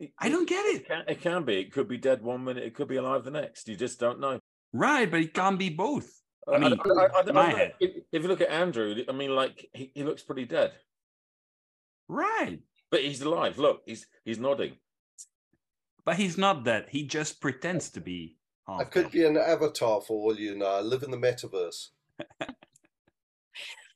it, 0.00 0.12
I 0.18 0.28
don't 0.28 0.48
get 0.48 0.64
it. 0.66 0.82
It 0.82 0.88
can, 0.88 1.04
it 1.08 1.20
can, 1.20 1.44
be. 1.44 1.60
It 1.60 1.72
could 1.72 1.88
be 1.88 1.96
dead 1.96 2.22
one 2.22 2.44
minute. 2.44 2.64
It 2.64 2.74
could 2.74 2.88
be 2.88 2.96
alive 2.96 3.24
the 3.24 3.30
next. 3.30 3.68
You 3.68 3.76
just 3.76 4.00
don't 4.00 4.20
know. 4.20 4.40
Right, 4.72 5.10
but 5.10 5.20
it 5.20 5.32
can't 5.32 5.58
be 5.58 5.70
both. 5.70 6.10
I 6.52 6.58
mean, 6.58 6.78
I, 6.84 7.08
I, 7.14 7.32
my 7.32 7.50
head. 7.50 7.74
If, 7.78 8.02
if 8.10 8.22
you 8.22 8.28
look 8.28 8.40
at 8.40 8.50
Andrew, 8.50 8.96
I 9.08 9.12
mean, 9.12 9.34
like 9.34 9.68
he, 9.72 9.92
he 9.94 10.02
looks 10.02 10.22
pretty 10.22 10.44
dead. 10.44 10.72
Right. 12.08 12.60
But 12.90 13.02
he's 13.02 13.20
alive. 13.22 13.58
Look, 13.58 13.82
he's 13.86 14.06
he's 14.24 14.38
nodding. 14.38 14.72
But 16.04 16.16
he's 16.16 16.38
not 16.38 16.64
dead. 16.64 16.86
He 16.88 17.04
just 17.04 17.40
pretends 17.40 17.90
to 17.90 18.00
be. 18.00 18.37
I 18.68 18.84
could 18.84 19.04
dead. 19.04 19.12
be 19.12 19.24
an 19.24 19.36
avatar 19.36 20.00
for 20.00 20.14
all 20.20 20.36
you 20.38 20.54
know. 20.56 20.66
I 20.66 20.80
live 20.80 21.02
in 21.02 21.10
the 21.10 21.16
metaverse. 21.16 21.88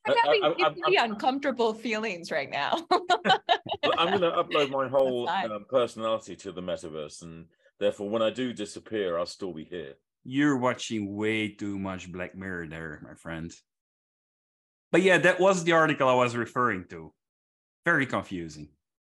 I'm 0.04 0.14
I- 0.14 0.16
having 0.24 0.42
I- 0.44 0.66
I- 0.66 0.72
deeply 0.72 0.96
uncomfortable 0.96 1.74
feelings 1.74 2.30
right 2.30 2.50
now. 2.50 2.86
I'm 3.98 4.08
going 4.18 4.20
to 4.22 4.30
upload 4.42 4.70
my 4.70 4.88
whole 4.88 5.26
fine. 5.26 5.50
um, 5.52 5.64
personality 5.68 6.34
to 6.36 6.52
the 6.52 6.62
metaverse, 6.62 7.22
and 7.22 7.46
therefore, 7.78 8.08
when 8.08 8.22
I 8.22 8.30
do 8.30 8.52
disappear, 8.52 9.18
I'll 9.18 9.26
still 9.26 9.52
be 9.52 9.64
here. 9.64 9.94
You're 10.24 10.56
watching 10.56 11.14
way 11.16 11.48
too 11.48 11.78
much 11.78 12.10
Black 12.10 12.34
Mirror 12.36 12.68
there, 12.68 13.00
my 13.04 13.14
friend. 13.14 13.52
But 14.92 15.02
yeah, 15.02 15.18
that 15.18 15.40
was 15.40 15.64
the 15.64 15.72
article 15.72 16.08
I 16.08 16.14
was 16.14 16.36
referring 16.36 16.84
to. 16.90 17.12
Very 17.84 18.06
confusing. 18.06 18.68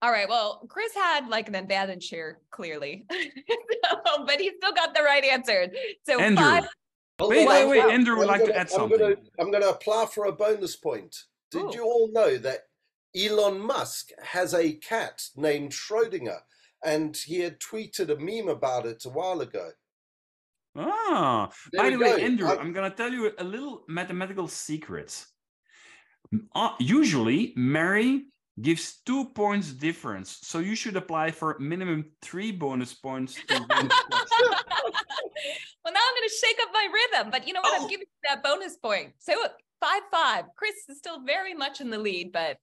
All 0.01 0.11
right. 0.11 0.29
Well, 0.29 0.67
Chris 0.69 0.95
had 0.95 1.29
like 1.29 1.49
an 1.49 1.55
advantage 1.55 2.09
here, 2.09 2.40
clearly, 2.51 3.07
So, 3.85 4.25
but 4.27 4.40
he 4.40 4.51
still 4.57 4.73
got 4.73 4.94
the 4.94 5.03
right 5.03 5.25
answer. 5.25 5.68
So 6.05 6.20
Andrew, 6.20 6.44
five. 6.44 6.66
Hold 7.18 7.31
Wait, 7.31 7.47
wait, 7.49 7.62
I'm 7.62 7.68
wait, 7.68 7.81
gonna- 7.81 7.92
Andrew 7.92 8.16
would 8.18 8.23
I'm 8.23 8.29
like 8.29 8.40
to 8.42 8.47
gonna- 8.49 8.59
add 8.61 8.73
I'm 8.73 8.88
gonna, 8.88 8.99
something. 8.99 9.27
I'm 9.38 9.51
going 9.51 9.62
to 9.62 9.70
apply 9.70 10.07
for 10.12 10.27
a 10.27 10.33
bonus 10.33 10.77
point. 10.77 11.14
Did 11.51 11.62
Ooh. 11.62 11.70
you 11.75 11.85
all 11.85 12.11
know 12.12 12.37
that 12.38 12.61
Elon 13.16 13.61
Musk 13.61 14.09
has 14.23 14.53
a 14.55 14.73
cat 14.75 15.23
named 15.37 15.70
Schrodinger? 15.73 16.40
And 16.85 17.16
he 17.16 17.38
had 17.40 17.61
tweeted 17.61 18.11
a 18.11 18.16
meme 18.16 18.49
about 18.49 18.85
it 18.87 19.05
a 19.05 19.09
while 19.11 19.40
ago. 19.40 19.70
Ah, 20.77 21.51
There 21.73 21.83
by 21.83 21.88
we 21.90 21.94
the 21.97 22.03
way, 22.05 22.11
go. 22.16 22.25
Andrew, 22.25 22.49
I- 22.49 22.57
I'm 22.57 22.73
gonna 22.73 22.90
tell 22.90 23.12
you 23.12 23.33
a 23.38 23.44
little 23.44 23.85
mathematical 23.88 24.49
secret. 24.49 25.25
Uh, 26.55 26.75
usually, 26.81 27.53
Mary 27.55 28.25
gives 28.61 29.01
two 29.05 29.27
points 29.27 29.73
difference, 29.73 30.38
so 30.43 30.59
you 30.59 30.75
should 30.75 30.97
apply 30.97 31.31
for 31.31 31.57
minimum 31.59 32.07
three 32.23 32.53
bonus 32.53 32.95
points. 32.95 33.35
To 33.35 33.55
win 33.55 33.67
well, 33.69 33.88
now 35.93 36.01
I'm 36.01 36.14
going 36.14 36.29
to 36.29 36.35
shake 36.40 36.59
up 36.62 36.69
my 36.73 36.88
rhythm, 36.93 37.31
but 37.31 37.47
you 37.47 37.53
know 37.53 37.61
what? 37.61 37.79
Oh. 37.79 37.83
I'm 37.83 37.88
giving 37.88 38.07
you 38.07 38.29
that 38.29 38.43
bonus 38.43 38.77
point. 38.77 39.12
So 39.19 39.35
five 39.81 40.03
five. 40.11 40.45
Chris 40.57 40.75
is 40.88 40.99
still 40.99 41.21
very 41.25 41.55
much 41.55 41.81
in 41.81 41.90
the 41.90 41.99
lead, 41.99 42.33
but 42.33 42.59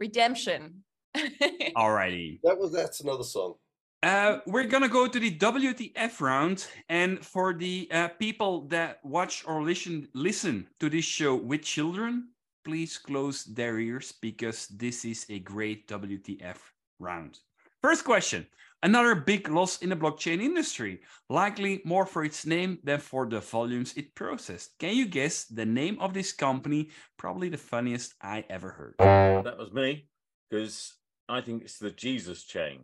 redemption. 0.00 0.82
Alrighty. 1.16 2.40
That 2.42 2.58
was 2.58 2.72
that's 2.72 3.00
another 3.00 3.24
song. 3.24 3.54
Uh, 4.02 4.38
we're 4.46 4.64
gonna 4.64 4.88
go 4.88 5.08
to 5.08 5.18
the 5.18 5.36
WTF 5.36 6.20
round, 6.20 6.66
and 6.88 7.24
for 7.24 7.54
the 7.54 7.88
uh, 7.90 8.08
people 8.08 8.68
that 8.68 8.98
watch 9.02 9.42
or 9.46 9.62
listen 9.62 10.08
listen 10.14 10.68
to 10.80 10.90
this 10.90 11.04
show 11.04 11.34
with 11.34 11.62
children, 11.62 12.28
please 12.66 12.98
close 12.98 13.44
their 13.44 13.78
ears 13.78 14.12
because 14.20 14.66
this 14.66 15.04
is 15.04 15.24
a 15.30 15.38
great 15.38 15.86
WTF 15.86 16.58
round. 16.98 17.38
First 17.80 18.04
question: 18.04 18.46
Another 18.82 19.14
big 19.14 19.48
loss 19.48 19.82
in 19.82 19.90
the 19.90 19.96
blockchain 19.96 20.42
industry, 20.42 21.00
likely 21.30 21.80
more 21.84 22.04
for 22.04 22.24
its 22.24 22.44
name 22.44 22.78
than 22.82 22.98
for 22.98 23.24
the 23.26 23.38
volumes 23.40 23.94
it 23.96 24.14
processed. 24.16 24.76
Can 24.78 24.96
you 24.96 25.06
guess 25.06 25.44
the 25.44 25.64
name 25.64 25.96
of 26.00 26.12
this 26.12 26.32
company? 26.32 26.90
Probably 27.16 27.48
the 27.48 27.56
funniest 27.56 28.14
I 28.20 28.44
ever 28.50 28.70
heard. 28.70 28.94
That 28.98 29.58
was 29.58 29.72
me, 29.72 30.08
because 30.50 30.94
I 31.28 31.40
think 31.40 31.62
it's 31.62 31.78
the 31.78 31.92
Jesus 31.92 32.42
chain. 32.42 32.80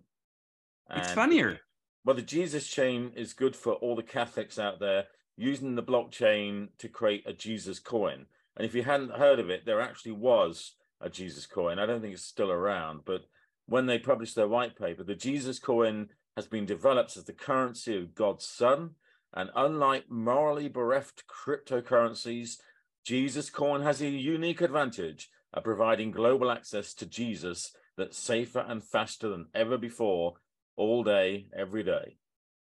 It's 0.95 1.12
funnier. 1.12 1.61
Well, 2.05 2.16
the 2.16 2.23
Jesus 2.23 2.68
chain 2.68 3.12
is 3.16 3.33
good 3.33 3.57
for 3.57 3.75
all 3.75 3.97
the 3.97 4.03
Catholics 4.03 4.59
out 4.59 4.79
there 4.79 5.07
using 5.37 5.75
the 5.75 5.83
blockchain 5.83 6.68
to 6.79 6.88
create 6.88 7.25
a 7.27 7.33
Jesus 7.33 7.79
coin. 7.79 8.27
And 8.57 8.67
if 8.67 8.75
you 8.75 8.83
hadn't 8.83 9.12
heard 9.12 9.38
of 9.38 9.51
it, 9.51 9.65
there 9.65 9.81
actually 9.81 10.12
was 10.12 10.75
a 11.01 11.09
Jesus 11.09 11.47
coin. 11.47 11.79
I 11.79 11.87
don't 11.87 12.01
think 12.01 12.15
it's 12.15 12.25
still 12.25 12.51
around, 12.51 13.01
but 13.05 13.23
when 13.67 13.87
they 13.87 13.99
published 13.99 14.37
their 14.37 14.49
white 14.49 14.77
paper, 14.77 15.03
the 15.03 15.15
Jesus 15.15 15.59
coin 15.59 16.09
has 16.37 16.47
been 16.47 16.67
developed 16.67 17.17
as 17.17 17.25
the 17.25 17.33
currency 17.33 17.97
of 17.97 18.15
God's 18.15 18.47
Son. 18.47 18.91
And 19.35 19.51
unlike 19.55 20.11
morally 20.11 20.69
bereft 20.69 21.25
cryptocurrencies, 21.27 22.57
Jesus 23.05 23.51
coin 23.51 23.83
has 23.83 24.01
a 24.01 24.09
unique 24.09 24.61
advantage 24.61 25.31
of 25.55 25.65
providing 25.65 26.11
global 26.11 26.51
access 26.51 26.95
to 26.95 27.07
Jesus 27.07 27.73
that's 27.97 28.19
safer 28.19 28.65
and 28.67 28.83
faster 28.85 29.29
than 29.29 29.47
ever 29.55 29.77
before, 29.79 30.35
all 30.77 31.03
day, 31.03 31.47
every 31.57 31.83
day. 31.83 32.17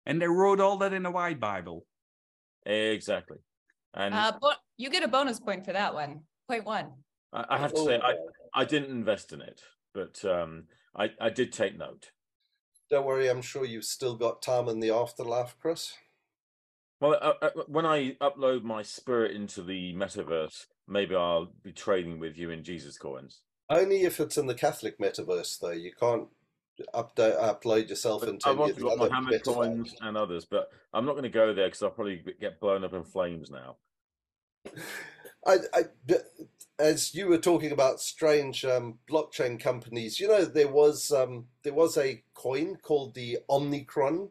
And 0.05 0.21
they 0.21 0.27
wrote 0.27 0.59
all 0.59 0.77
that 0.77 0.93
in 0.93 1.05
a 1.05 1.11
white 1.11 1.39
Bible. 1.39 1.85
Exactly. 2.65 3.37
And 3.93 4.13
uh, 4.13 4.33
bo- 4.39 4.51
you 4.77 4.89
get 4.89 5.03
a 5.03 5.07
bonus 5.07 5.39
point 5.39 5.65
for 5.65 5.73
that 5.73 5.93
one. 5.93 6.21
Point 6.49 6.65
one. 6.65 6.93
I, 7.33 7.45
I 7.49 7.57
have 7.57 7.73
to 7.73 7.83
say, 7.83 7.99
I, 8.01 8.15
I 8.53 8.65
didn't 8.65 8.91
invest 8.91 9.33
in 9.33 9.41
it, 9.41 9.61
but 9.93 10.23
um, 10.23 10.65
I, 10.95 11.09
I 11.19 11.29
did 11.29 11.51
take 11.51 11.77
note. 11.77 12.11
Don't 12.89 13.05
worry, 13.05 13.29
I'm 13.29 13.41
sure 13.41 13.65
you've 13.65 13.83
still 13.83 14.15
got 14.15 14.41
time 14.41 14.69
in 14.69 14.79
the 14.79 14.91
afterlife, 14.91 15.55
Chris. 15.59 15.93
Well, 17.01 17.17
uh, 17.21 17.33
uh, 17.41 17.49
when 17.67 17.85
I 17.85 18.13
upload 18.21 18.63
my 18.63 18.81
spirit 18.81 19.35
into 19.35 19.61
the 19.61 19.93
metaverse, 19.93 20.65
maybe 20.87 21.15
I'll 21.15 21.51
be 21.63 21.73
trading 21.73 22.19
with 22.19 22.37
you 22.37 22.49
in 22.49 22.63
Jesus 22.63 22.97
coins. 22.97 23.41
Only 23.69 24.03
if 24.03 24.19
it's 24.19 24.37
in 24.37 24.47
the 24.47 24.55
Catholic 24.55 24.97
metaverse, 24.99 25.59
though. 25.59 25.71
You 25.71 25.91
can't 25.99 26.27
update 26.93 27.39
upload 27.39 27.89
yourself 27.89 28.21
But 28.21 28.29
into 28.29 28.49
I've 28.49 28.59
also 28.59 28.73
the 28.73 28.81
got 28.81 28.99
other 28.99 29.09
Mohammed 29.09 29.43
coins 29.43 29.95
and 30.01 30.17
others, 30.17 30.45
but 30.45 30.69
I'm 30.93 31.05
not 31.05 31.13
going 31.13 31.23
to 31.23 31.29
go 31.29 31.53
there 31.53 31.67
because 31.67 31.83
I'll 31.83 31.89
probably 31.89 32.23
get 32.39 32.59
blown 32.59 32.83
up 32.83 32.93
in 32.93 33.03
flames 33.03 33.51
now. 33.51 33.77
I, 35.45 35.57
I, 35.73 35.83
as 36.79 37.13
you 37.15 37.27
were 37.27 37.37
talking 37.37 37.71
about 37.71 37.99
strange 38.01 38.63
um, 38.65 38.99
blockchain 39.09 39.59
companies, 39.59 40.19
you 40.19 40.27
know 40.27 40.45
there 40.45 40.67
was 40.67 41.11
um, 41.11 41.45
there 41.63 41.73
was 41.73 41.97
a 41.97 42.23
coin 42.33 42.77
called 42.77 43.13
the 43.13 43.39
Omnicron 43.49 44.29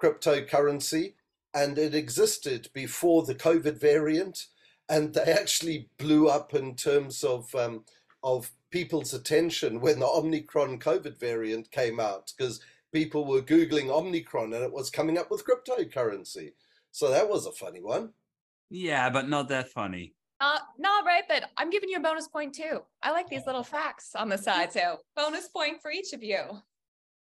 cryptocurrency, 0.00 1.14
and 1.54 1.78
it 1.78 1.94
existed 1.94 2.68
before 2.72 3.24
the 3.24 3.34
COVID 3.34 3.80
variant, 3.80 4.46
and 4.88 5.14
they 5.14 5.32
actually 5.32 5.88
blew 5.98 6.28
up 6.28 6.54
in 6.54 6.76
terms 6.76 7.24
of 7.24 7.54
um, 7.54 7.84
of 8.22 8.50
people's 8.70 9.14
attention 9.14 9.80
when 9.80 9.98
the 9.98 10.06
Omicron 10.06 10.78
COVID 10.78 11.18
variant 11.18 11.70
came 11.70 11.98
out 11.98 12.32
because 12.36 12.60
people 12.92 13.24
were 13.24 13.40
googling 13.40 13.88
Omicron 13.88 14.52
and 14.52 14.62
it 14.64 14.72
was 14.72 14.90
coming 14.90 15.18
up 15.18 15.30
with 15.30 15.44
cryptocurrency. 15.44 16.52
So 16.90 17.10
that 17.10 17.28
was 17.28 17.46
a 17.46 17.52
funny 17.52 17.80
one. 17.80 18.10
Yeah, 18.70 19.10
but 19.10 19.28
not 19.28 19.48
that 19.48 19.70
funny. 19.70 20.14
Uh, 20.40 20.58
not 20.78 21.04
right, 21.04 21.24
but 21.28 21.50
I'm 21.56 21.70
giving 21.70 21.88
you 21.88 21.96
a 21.96 22.00
bonus 22.00 22.28
point 22.28 22.54
too. 22.54 22.80
I 23.02 23.10
like 23.10 23.28
these 23.28 23.46
little 23.46 23.64
facts 23.64 24.14
on 24.14 24.28
the 24.28 24.38
side. 24.38 24.72
So 24.72 24.98
bonus 25.16 25.48
point 25.48 25.82
for 25.82 25.90
each 25.90 26.12
of 26.12 26.22
you. 26.22 26.38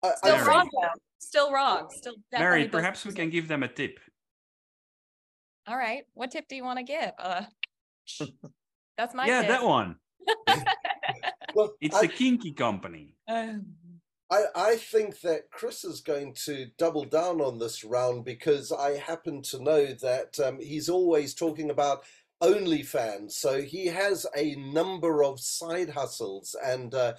I, 0.03 0.11
Still 0.15 0.35
Mary. 0.37 0.47
wrong 0.47 0.69
though. 0.73 0.89
Still 1.19 1.51
wrong. 1.53 1.87
Still 1.89 2.15
definitely 2.31 2.59
Mary, 2.59 2.67
perhaps 2.67 3.05
we 3.05 3.13
can 3.13 3.29
give 3.29 3.47
them 3.47 3.63
a 3.63 3.67
tip. 3.67 3.99
All 5.67 5.77
right. 5.77 6.03
What 6.13 6.31
tip 6.31 6.47
do 6.47 6.55
you 6.55 6.63
want 6.63 6.79
to 6.79 6.83
give? 6.83 7.11
Uh, 7.17 7.43
that's 8.97 9.15
my 9.15 9.25
yeah, 9.25 9.41
tip. 9.41 9.49
that 9.49 9.63
one. 9.63 9.95
well, 11.55 11.73
It's 11.79 11.95
I, 11.95 12.03
a 12.03 12.07
kinky 12.07 12.51
company. 12.51 13.15
Um, 13.27 13.65
I, 14.29 14.43
I 14.55 14.75
think 14.75 15.21
that 15.21 15.51
Chris 15.51 15.83
is 15.85 16.01
going 16.01 16.33
to 16.45 16.67
double 16.77 17.05
down 17.05 17.39
on 17.39 17.59
this 17.59 17.83
round 17.83 18.25
because 18.25 18.71
I 18.71 18.97
happen 18.97 19.41
to 19.43 19.63
know 19.63 19.85
that 19.85 20.39
um, 20.39 20.59
he's 20.59 20.89
always 20.89 21.33
talking 21.33 21.69
about 21.69 22.03
OnlyFans. 22.41 23.31
So 23.31 23.61
he 23.61 23.85
has 23.87 24.25
a 24.35 24.55
number 24.55 25.23
of 25.23 25.39
side 25.39 25.89
hustles, 25.89 26.55
and 26.63 26.93
uh, 26.93 27.13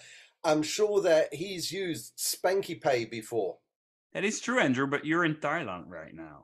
I'm 0.44 0.62
sure 0.62 1.00
that 1.02 1.32
he's 1.32 1.72
used 1.72 2.16
Spanky 2.18 2.80
Pay 2.80 3.06
before. 3.06 3.56
That 4.12 4.24
is 4.24 4.40
true, 4.40 4.60
Andrew, 4.60 4.86
but 4.86 5.04
you're 5.04 5.24
in 5.24 5.36
Thailand 5.36 5.88
right 5.88 6.14
now. 6.14 6.42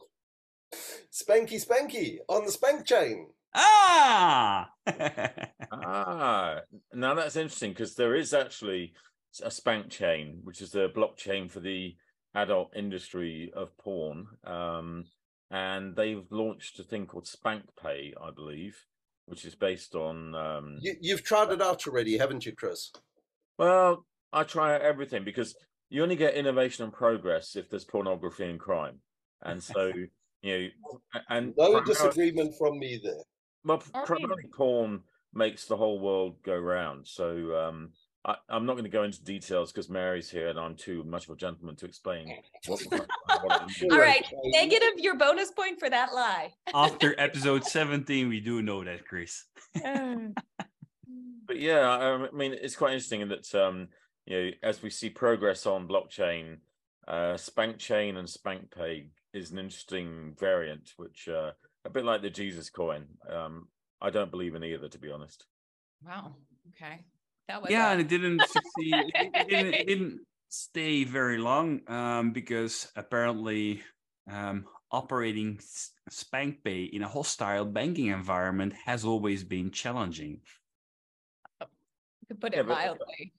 Spanky 1.13 1.65
Spanky 1.65 2.19
on 2.29 2.45
the 2.45 2.53
Spank 2.53 2.87
chain. 2.87 3.29
Ah! 3.55 4.71
Ah, 5.77 6.61
now 6.93 7.15
that's 7.15 7.35
interesting 7.35 7.71
because 7.71 7.97
there 7.97 8.15
is 8.15 8.33
actually 8.33 8.93
a 9.43 9.51
spank 9.51 9.91
chain, 9.91 10.41
which 10.45 10.61
is 10.61 10.75
a 10.75 10.89
blockchain 10.89 11.51
for 11.51 11.61
the 11.61 11.97
adult 12.35 12.71
industry 12.77 13.53
of 13.55 13.77
porn. 13.79 14.27
Um, 14.45 15.05
and 15.51 15.95
they've 15.95 16.27
launched 16.31 16.79
a 16.81 16.83
thing 16.83 17.07
called 17.07 17.27
Spank 17.27 17.65
Pay, 17.81 18.15
I 18.21 18.31
believe, 18.31 18.77
which 19.27 19.45
is 19.45 19.55
based 19.55 19.95
on. 19.95 20.35
Um, 20.35 20.79
You, 20.81 20.95
you've 21.01 21.23
tried 21.23 21.51
it 21.51 21.63
out 21.63 21.87
already, 21.87 22.19
haven't 22.19 22.45
you, 22.47 22.53
Chris? 22.53 22.91
Well, 23.59 24.05
I 24.33 24.43
try 24.43 24.77
everything 24.77 25.25
because 25.25 25.55
you 25.91 26.03
only 26.03 26.17
get 26.17 26.35
innovation 26.35 26.85
and 26.85 26.93
progress 26.93 27.55
if 27.57 27.71
there's 27.71 27.85
pornography 27.85 28.47
and 28.51 28.59
crime. 28.59 28.99
And 29.43 29.63
so, 29.63 29.93
you 30.43 30.71
know, 31.15 31.19
and 31.29 31.55
No 31.57 31.65
primarily- 31.73 31.87
disagreement 31.87 32.55
from 32.59 32.79
me 32.79 33.01
there. 33.03 33.23
Well, 33.65 33.83
All 33.95 34.01
right. 34.01 34.07
primarily 34.07 34.49
porn 34.55 35.01
makes 35.33 35.67
the 35.67 35.77
whole 35.77 36.01
world 36.01 36.37
go 36.45 36.57
round. 36.57 37.07
So 37.07 37.55
um, 37.57 37.91
I, 38.25 38.37
I'm 38.49 38.65
not 38.65 38.73
going 38.73 38.85
to 38.85 38.91
go 38.91 39.03
into 39.03 39.23
details 39.23 39.71
because 39.71 39.91
Mary's 39.91 40.31
here 40.31 40.49
and 40.49 40.59
I'm 40.59 40.77
too 40.77 41.05
much 41.05 41.25
of 41.25 41.35
a 41.35 41.37
gentleman 41.37 41.77
to 41.77 41.87
explain. 41.87 42.35
What, 42.67 42.81
what, 42.89 43.09
what. 43.43 43.71
All 43.93 43.99
right. 43.99 44.25
Negative 44.45 44.95
your 44.97 45.17
bonus 45.17 45.51
point 45.51 45.79
for 45.79 45.91
that 45.91 46.15
lie. 46.15 46.55
After 46.75 47.15
episode 47.19 47.65
17, 47.65 48.27
we 48.29 48.41
do 48.41 48.63
know 48.63 48.83
that, 48.85 49.07
Chris. 49.07 49.45
But 51.47 51.61
yeah, 51.61 51.81
I, 51.81 52.15
I 52.15 52.31
mean, 52.31 52.55
it's 52.55 52.75
quite 52.75 52.93
interesting 52.93 53.21
in 53.21 53.29
that 53.29 53.55
um, 53.55 53.89
you 54.25 54.37
know, 54.37 54.51
as 54.63 54.83
we 54.83 54.89
see 54.89 55.11
progress 55.11 55.67
on 55.67 55.87
blockchain, 55.87 56.57
uh, 57.07 57.37
Spank 57.37 57.79
Chain 57.79 58.17
and 58.17 58.27
Spank 58.27 58.75
Pay 58.75 59.09
is 59.35 59.51
an 59.51 59.59
interesting 59.59 60.35
variant, 60.39 60.93
which 60.97 61.29
uh, 61.29 61.51
a 61.85 61.91
bit 61.91 62.07
like 62.07 62.23
the 62.23 62.31
Jesus 62.31 62.71
coin. 62.71 63.05
Um, 63.29 63.69
I 64.01 64.09
don't 64.09 64.31
believe 64.31 64.55
in 64.55 64.65
either, 64.65 64.89
to 64.89 64.99
be 64.99 65.11
honest. 65.11 65.45
Wow. 66.03 66.37
Okay. 66.71 67.05
That 67.49 67.63
was 67.63 67.71
yeah, 67.71 67.89
a- 67.89 67.93
and 67.93 68.01
it 68.01 68.09
didn't 68.09 68.41
succeed. 68.41 68.95
It, 69.15 69.31
it 69.35 69.49
didn't, 69.49 69.75
it 69.75 69.87
didn't 69.93 70.21
stay 70.49 71.05
very 71.05 71.39
long 71.39 71.81
um, 71.89 72.33
because 72.33 72.91
apparently 72.97 73.83
um, 74.31 74.65
operating 74.91 75.57
S- 75.59 75.91
SpankPay 76.11 76.91
in 76.91 77.03
a 77.03 77.09
hostile 77.09 77.65
banking 77.65 78.07
environment 78.07 78.73
has 78.87 79.05
always 79.05 79.45
been 79.45 79.71
challenging. 79.71 80.41
to 82.29 82.35
put 82.35 82.55
it 82.55 82.67
but- 82.67 82.75
mildly. 82.75 83.33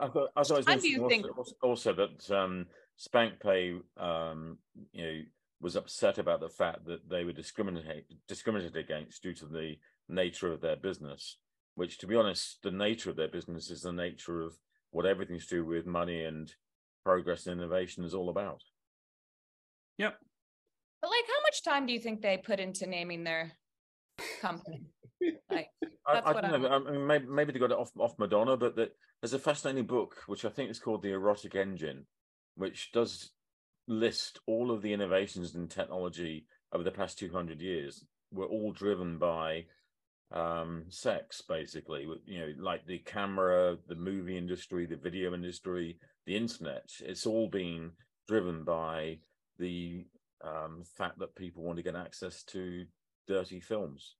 I 0.00 0.08
thought, 0.08 0.28
I 0.36 0.42
thought 0.42 0.50
it 0.54 0.56
was 0.58 0.66
time 0.66 0.80
do 0.80 0.88
you 0.88 0.96
interesting 1.04 1.22
think- 1.22 1.38
also, 1.38 1.54
also 1.62 1.92
that 1.94 2.30
um, 2.30 2.66
SpankPay, 3.00 3.80
um, 3.96 4.58
you 4.92 5.02
know, 5.02 5.20
was 5.60 5.76
upset 5.76 6.18
about 6.18 6.40
the 6.40 6.48
fact 6.50 6.84
that 6.86 7.08
they 7.08 7.24
were 7.24 7.32
discriminate 7.32 8.04
discriminated 8.28 8.76
against 8.76 9.22
due 9.22 9.32
to 9.34 9.46
the 9.46 9.76
nature 10.08 10.52
of 10.52 10.60
their 10.60 10.76
business. 10.76 11.38
Which, 11.78 11.98
to 11.98 12.08
be 12.08 12.16
honest, 12.16 12.58
the 12.64 12.72
nature 12.72 13.08
of 13.08 13.14
their 13.14 13.28
business 13.28 13.70
is 13.70 13.82
the 13.82 13.92
nature 13.92 14.42
of 14.42 14.54
what 14.90 15.06
everything's 15.06 15.46
to 15.46 15.56
do 15.56 15.64
with 15.64 15.86
money 15.86 16.24
and 16.24 16.52
progress 17.04 17.46
and 17.46 17.60
innovation 17.60 18.02
is 18.02 18.14
all 18.14 18.30
about. 18.30 18.64
Yep. 19.98 20.16
But 21.00 21.08
like, 21.08 21.24
how 21.28 21.40
much 21.44 21.62
time 21.62 21.86
do 21.86 21.92
you 21.92 22.00
think 22.00 22.20
they 22.20 22.36
put 22.36 22.58
into 22.58 22.88
naming 22.88 23.22
their 23.22 23.52
company? 24.40 24.86
Like, 25.48 25.68
I, 26.04 26.14
That's 26.14 26.26
I 26.26 26.32
what 26.32 26.40
don't 26.42 26.62
know. 26.62 26.68
I 26.68 26.78
mean, 26.80 27.06
maybe, 27.06 27.26
maybe 27.26 27.52
they 27.52 27.60
got 27.60 27.70
it 27.70 27.78
off 27.78 27.92
off 27.96 28.18
Madonna, 28.18 28.56
but 28.56 28.74
that 28.74 28.90
there's 29.22 29.34
a 29.34 29.38
fascinating 29.38 29.86
book 29.86 30.16
which 30.26 30.44
I 30.44 30.48
think 30.48 30.72
is 30.72 30.80
called 30.80 31.02
The 31.02 31.12
Erotic 31.12 31.54
Engine, 31.54 32.06
which 32.56 32.90
does 32.90 33.30
list 33.86 34.40
all 34.48 34.72
of 34.72 34.82
the 34.82 34.92
innovations 34.92 35.54
in 35.54 35.68
technology 35.68 36.46
over 36.72 36.82
the 36.82 36.90
past 36.90 37.20
200 37.20 37.60
years 37.60 38.04
were 38.32 38.46
all 38.46 38.72
driven 38.72 39.16
by 39.18 39.64
um 40.32 40.84
sex 40.90 41.40
basically 41.48 42.06
you 42.26 42.38
know 42.38 42.52
like 42.58 42.84
the 42.86 42.98
camera 42.98 43.78
the 43.88 43.94
movie 43.94 44.36
industry 44.36 44.84
the 44.84 44.96
video 44.96 45.32
industry 45.32 45.96
the 46.26 46.36
internet 46.36 46.84
it's 47.00 47.24
all 47.24 47.48
been 47.48 47.90
driven 48.26 48.62
by 48.62 49.18
the 49.58 50.04
um 50.44 50.82
fact 50.98 51.18
that 51.18 51.34
people 51.34 51.62
want 51.62 51.78
to 51.78 51.82
get 51.82 51.96
access 51.96 52.42
to 52.42 52.84
dirty 53.26 53.58
films 53.60 54.16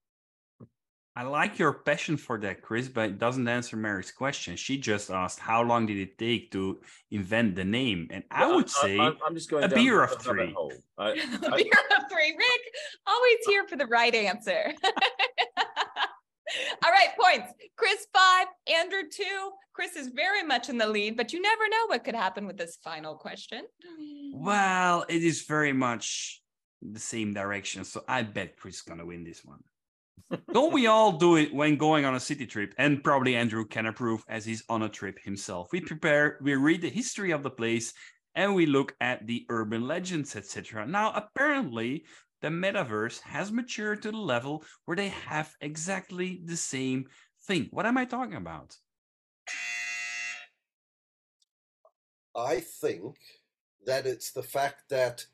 I 1.17 1.23
like 1.25 1.59
your 1.59 1.73
passion 1.73 2.17
for 2.17 2.39
that, 2.43 2.63
Chris, 2.63 2.87
but 2.87 3.07
it 3.11 3.19
doesn't 3.19 3.49
answer 3.49 3.77
Mary's 3.77 4.13
question. 4.13 4.55
She 4.55 4.79
just 4.79 5.11
asked, 5.11 5.41
how 5.41 5.65
long 5.65 5.85
did 5.85 5.97
it 5.97 6.17
take 6.17 6.53
to 6.53 6.79
invent 7.11 7.57
the 7.57 7.65
name? 7.65 8.07
And 8.13 8.23
I 8.31 8.47
Well, 8.47 8.55
would 8.59 8.71
say 8.71 8.97
I'm, 9.01 9.17
I'm 9.27 9.35
just 9.35 9.51
going 9.51 9.65
a 9.65 9.69
beer 9.69 10.05
of 10.05 10.13
three. 10.23 10.53
hole. 10.53 10.73
I- 10.97 11.15
the 11.15 11.51
I- 11.53 11.57
beer 11.57 11.73
of 11.99 12.05
three. 12.09 12.37
Rick, 12.39 12.61
always 13.05 13.39
here 13.49 13.67
for 13.67 13.75
the 13.75 13.87
right 13.87 14.15
answer. 14.15 14.73
All 16.85 16.91
right, 16.91 17.09
points. 17.19 17.53
Chris 17.77 18.07
five, 18.13 18.47
Andrew 18.73 19.03
two. 19.11 19.51
Chris 19.73 19.97
is 19.97 20.09
very 20.09 20.43
much 20.43 20.69
in 20.69 20.79
the 20.79 20.87
lead, 20.87 21.17
but 21.17 21.33
you 21.33 21.41
never 21.41 21.69
know 21.69 21.87
what 21.87 22.05
could 22.05 22.15
happen 22.15 22.47
with 22.47 22.57
this 22.57 22.79
final 22.83 23.15
question. 23.15 23.65
Well, 24.33 25.05
it 25.09 25.23
is 25.23 25.43
very 25.43 25.73
much 25.73 26.43
the 26.83 27.01
same 27.01 27.35
direction. 27.35 27.85
So 27.85 28.03
I 28.09 28.23
bet 28.23 28.57
Chris 28.57 28.77
is 28.77 28.83
going 28.83 28.99
to 28.99 29.07
win 29.07 29.25
this 29.25 29.45
one. 29.45 29.61
Don't 30.53 30.73
we 30.73 30.87
all 30.87 31.13
do 31.13 31.37
it 31.37 31.55
when 31.55 31.77
going 31.77 32.05
on 32.05 32.15
a 32.15 32.21
city 32.21 32.47
trip? 32.47 32.75
And 32.79 33.03
probably 33.03 33.37
Andrew 33.37 33.65
can 33.65 33.87
approve 33.87 34.25
as 34.29 34.45
he's 34.45 34.65
on 34.69 34.83
a 34.83 34.89
trip 34.89 35.19
himself. 35.23 35.69
We 35.73 35.81
prepare, 35.81 36.39
we 36.43 36.55
read 36.55 36.83
the 36.83 36.91
history 36.91 37.31
of 37.31 37.43
the 37.43 37.51
place, 37.51 37.95
and 38.35 38.55
we 38.55 38.67
look 38.67 38.95
at 39.01 39.27
the 39.27 39.47
urban 39.49 39.87
legends, 39.87 40.37
etc. 40.37 40.87
Now, 40.87 41.13
apparently, 41.15 42.05
the 42.41 42.49
metaverse 42.49 43.21
has 43.23 43.51
matured 43.51 44.03
to 44.03 44.11
the 44.11 44.17
level 44.17 44.65
where 44.85 44.97
they 44.97 45.09
have 45.09 45.57
exactly 45.61 46.41
the 46.45 46.57
same 46.57 47.07
thing. 47.47 47.69
What 47.71 47.87
am 47.87 47.99
I 47.99 48.05
talking 48.05 48.37
about? 48.37 48.77
I 52.37 52.61
think 52.61 53.17
that 53.87 54.07
it's 54.07 54.31
the 54.31 54.43
fact 54.43 54.91
that 54.91 55.27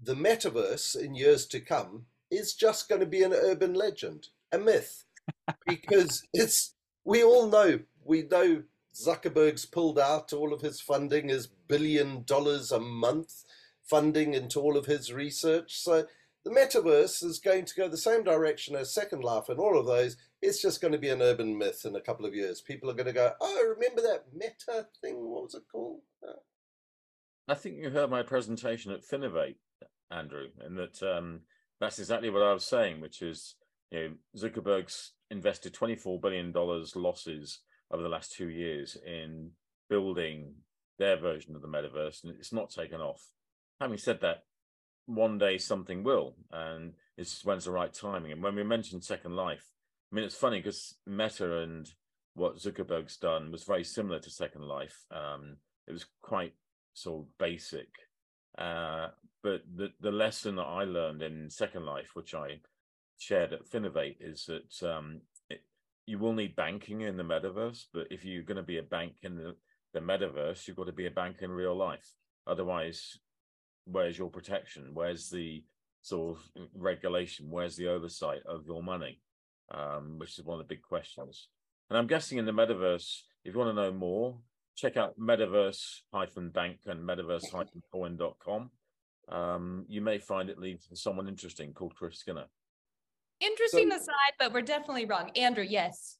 the 0.00 0.14
metaverse 0.14 0.96
in 0.98 1.14
years 1.14 1.46
to 1.48 1.60
come 1.60 2.06
is 2.30 2.54
just 2.54 2.88
going 2.88 3.00
to 3.00 3.06
be 3.06 3.22
an 3.22 3.32
urban 3.32 3.74
legend, 3.74 4.28
a 4.52 4.58
myth, 4.58 5.04
because 5.66 6.26
it's 6.32 6.74
we 7.04 7.22
all 7.22 7.48
know 7.48 7.80
we 8.04 8.22
know 8.22 8.62
Zuckerberg's 8.94 9.66
pulled 9.66 9.98
out 9.98 10.32
all 10.32 10.52
of 10.52 10.60
his 10.60 10.80
funding, 10.80 11.28
his 11.28 11.46
billion 11.46 12.24
dollars 12.24 12.72
a 12.72 12.80
month 12.80 13.44
funding 13.84 14.34
into 14.34 14.60
all 14.60 14.76
of 14.76 14.86
his 14.86 15.12
research. 15.12 15.78
So 15.78 16.06
the 16.48 16.54
metaverse 16.54 17.22
is 17.24 17.38
going 17.38 17.64
to 17.64 17.74
go 17.74 17.88
the 17.88 17.96
same 17.96 18.22
direction 18.24 18.74
as 18.74 18.94
Second 18.94 19.22
Life 19.22 19.48
and 19.48 19.58
all 19.58 19.78
of 19.78 19.86
those. 19.86 20.16
It's 20.40 20.62
just 20.62 20.80
going 20.80 20.92
to 20.92 20.98
be 20.98 21.10
an 21.10 21.22
urban 21.22 21.58
myth 21.58 21.82
in 21.84 21.94
a 21.94 22.00
couple 22.00 22.24
of 22.24 22.34
years. 22.34 22.60
People 22.60 22.90
are 22.90 22.94
going 22.94 23.06
to 23.06 23.12
go, 23.12 23.32
"Oh, 23.40 23.74
remember 23.76 24.02
that 24.02 24.26
meta 24.34 24.86
thing? 25.00 25.16
What 25.16 25.44
was 25.44 25.54
it 25.54 25.64
called?" 25.70 26.00
I 27.48 27.54
think 27.54 27.76
you 27.76 27.90
heard 27.90 28.10
my 28.10 28.22
presentation 28.22 28.92
at 28.92 29.02
Finovate, 29.02 29.56
Andrew, 30.10 30.48
and 30.60 30.78
that 30.78 31.02
um, 31.02 31.40
that's 31.80 31.98
exactly 31.98 32.30
what 32.30 32.42
I 32.42 32.52
was 32.52 32.64
saying, 32.64 33.00
which 33.00 33.22
is 33.22 33.56
you 33.90 34.00
know 34.00 34.14
Zuckerberg's 34.36 35.12
invested 35.30 35.74
twenty 35.74 35.96
four 35.96 36.20
billion 36.20 36.52
dollars 36.52 36.96
losses 36.96 37.60
over 37.90 38.02
the 38.02 38.08
last 38.08 38.32
two 38.32 38.48
years 38.48 38.96
in 39.06 39.52
building 39.88 40.54
their 40.98 41.16
version 41.16 41.56
of 41.56 41.62
the 41.62 41.68
metaverse, 41.68 42.22
and 42.22 42.34
it's 42.38 42.52
not 42.52 42.70
taken 42.70 43.00
off. 43.00 43.22
Having 43.80 43.98
said 43.98 44.20
that, 44.20 44.44
one 45.08 45.38
day 45.38 45.56
something 45.56 46.04
will, 46.04 46.34
and 46.52 46.92
it's 47.16 47.44
when's 47.44 47.64
the 47.64 47.72
right 47.72 47.92
timing. 47.92 48.30
And 48.32 48.42
when 48.42 48.54
we 48.54 48.62
mentioned 48.62 49.02
Second 49.02 49.34
Life, 49.34 49.64
I 50.12 50.14
mean 50.14 50.24
it's 50.24 50.36
funny 50.36 50.58
because 50.58 50.94
Meta 51.06 51.60
and 51.60 51.90
what 52.34 52.58
Zuckerberg's 52.58 53.16
done 53.16 53.50
was 53.50 53.64
very 53.64 53.84
similar 53.84 54.20
to 54.20 54.30
Second 54.30 54.62
Life. 54.62 55.06
Um, 55.10 55.56
it 55.86 55.92
was 55.92 56.04
quite 56.20 56.52
sort 56.92 57.22
of 57.22 57.38
basic. 57.38 57.88
Uh, 58.58 59.08
but 59.42 59.62
the 59.74 59.88
the 60.00 60.12
lesson 60.12 60.56
that 60.56 60.62
I 60.62 60.84
learned 60.84 61.22
in 61.22 61.48
Second 61.48 61.86
Life, 61.86 62.10
which 62.14 62.34
I 62.34 62.60
shared 63.18 63.54
at 63.54 63.64
Finovate, 63.64 64.16
is 64.20 64.46
that 64.46 64.88
um, 64.88 65.22
it, 65.48 65.62
you 66.04 66.18
will 66.18 66.34
need 66.34 66.54
banking 66.54 67.00
in 67.00 67.16
the 67.16 67.22
metaverse. 67.22 67.84
But 67.94 68.08
if 68.10 68.26
you're 68.26 68.42
going 68.42 68.56
to 68.56 68.62
be 68.62 68.78
a 68.78 68.82
bank 68.82 69.14
in 69.22 69.36
the, 69.36 69.56
the 69.94 70.00
metaverse, 70.00 70.68
you've 70.68 70.76
got 70.76 70.86
to 70.86 70.92
be 70.92 71.06
a 71.06 71.10
bank 71.10 71.36
in 71.40 71.50
real 71.50 71.74
life. 71.74 72.12
Otherwise, 72.46 73.18
where's 73.90 74.18
your 74.18 74.30
protection? 74.30 74.90
Where's 74.92 75.30
the 75.30 75.64
sort 76.02 76.38
of 76.38 76.68
regulation? 76.74 77.50
Where's 77.50 77.76
the 77.76 77.88
oversight 77.88 78.40
of 78.46 78.66
your 78.66 78.82
money? 78.82 79.20
Um, 79.70 80.18
which 80.18 80.38
is 80.38 80.44
one 80.44 80.58
of 80.58 80.66
the 80.66 80.74
big 80.74 80.82
questions. 80.82 81.48
And 81.90 81.98
I'm 81.98 82.06
guessing 82.06 82.38
in 82.38 82.46
the 82.46 82.52
metaverse, 82.52 83.20
if 83.44 83.52
you 83.52 83.58
want 83.58 83.76
to 83.76 83.82
know 83.82 83.92
more, 83.92 84.38
check 84.76 84.96
out 84.96 85.18
metaverse-bank 85.18 86.78
and 86.86 87.00
metaverse-coin.com. 87.06 88.70
Um, 89.28 89.84
you 89.88 90.00
may 90.00 90.18
find 90.18 90.48
it 90.48 90.58
leads 90.58 90.86
to 90.86 90.96
someone 90.96 91.28
interesting 91.28 91.74
called 91.74 91.94
Chris 91.94 92.18
Skinner. 92.18 92.46
Interesting 93.40 93.92
aside, 93.92 94.34
but 94.38 94.52
we're 94.52 94.62
definitely 94.62 95.04
wrong. 95.04 95.30
Andrew, 95.36 95.64
yes. 95.68 96.16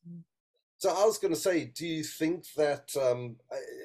So 0.81 0.91
I 0.91 1.05
was 1.05 1.19
going 1.19 1.35
to 1.35 1.41
say, 1.41 1.65
do 1.65 1.85
you 1.87 2.05
think 2.05 2.45
that 2.57 2.91
um, 2.97 3.35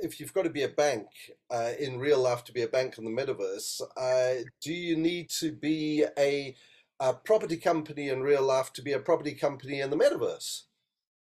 if 0.04 0.20
you've 0.20 0.34
got 0.34 0.44
to 0.44 0.52
be 0.52 0.62
a 0.62 0.70
bank 0.70 1.08
uh, 1.50 1.72
in 1.80 1.98
real 1.98 2.20
life 2.22 2.44
to 2.46 2.54
be 2.54 2.62
a 2.62 2.68
bank 2.68 3.00
in 3.00 3.04
the 3.04 3.10
metaverse, 3.10 3.82
uh, 3.98 4.44
do 4.62 4.72
you 4.72 4.96
need 4.96 5.32
to 5.40 5.52
be 5.52 6.06
a, 6.20 6.56
a 7.00 7.14
property 7.16 7.58
company 7.58 8.10
in 8.10 8.22
real 8.22 8.44
life 8.44 8.72
to 8.74 8.84
be 8.84 8.94
a 8.94 9.00
property 9.00 9.34
company 9.34 9.82
in 9.82 9.90
the 9.90 9.98
metaverse? 9.98 10.62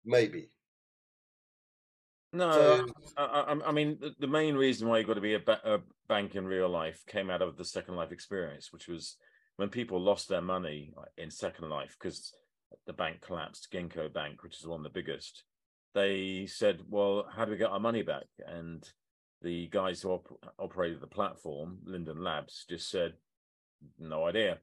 Maybe. 0.05 0.51
No, 2.35 2.53
So- 2.53 2.87
I, 3.16 3.25
I, 3.25 3.69
I 3.69 3.73
mean 3.73 3.97
the, 3.99 4.14
the 4.21 4.27
main 4.27 4.57
reason 4.57 4.88
why 4.88 4.99
you've 4.99 5.07
got 5.07 5.14
to 5.14 5.23
be 5.23 5.35
a, 5.35 5.40
ba- 5.40 5.61
a 5.64 5.79
bank 6.07 6.35
in 6.35 6.45
real 6.45 6.69
life 6.69 7.03
came 7.07 7.31
out 7.31 7.40
of 7.40 7.57
the 7.57 7.64
Second 7.64 7.97
Life 7.97 8.12
experience, 8.12 8.75
which 8.75 8.88
was 8.88 9.16
when 9.57 9.71
people 9.71 9.99
lost 9.99 10.29
their 10.29 10.42
money 10.42 10.92
in 11.16 11.31
Second 11.31 11.71
Life 11.71 11.97
because 11.99 12.35
the 12.87 12.93
bank 12.93 13.21
collapsed, 13.21 13.71
Ginkgo 13.73 14.13
Bank, 14.13 14.43
which 14.43 14.59
is 14.59 14.67
one 14.67 14.81
of 14.81 14.85
the 14.85 15.01
biggest. 15.03 15.45
They 15.95 16.47
said, 16.47 16.83
"Well, 16.89 17.27
how 17.31 17.45
do 17.45 17.53
we 17.53 17.57
get 17.57 17.71
our 17.71 17.81
money 17.81 18.03
back?" 18.03 18.27
And 18.47 18.89
the 19.43 19.69
guys 19.69 20.03
who 20.03 20.11
op- 20.11 20.55
operated 20.59 21.01
the 21.01 21.07
platform, 21.07 21.81
Linden 21.85 22.23
Labs, 22.23 22.65
just 22.69 22.91
said, 22.91 23.15
"No 23.99 24.27
idea." 24.27 24.61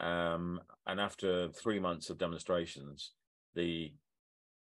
Um, 0.00 0.60
and 0.86 1.00
after 1.00 1.50
three 1.50 1.78
months 1.78 2.08
of 2.10 2.18
demonstrations, 2.18 3.12
the 3.54 3.92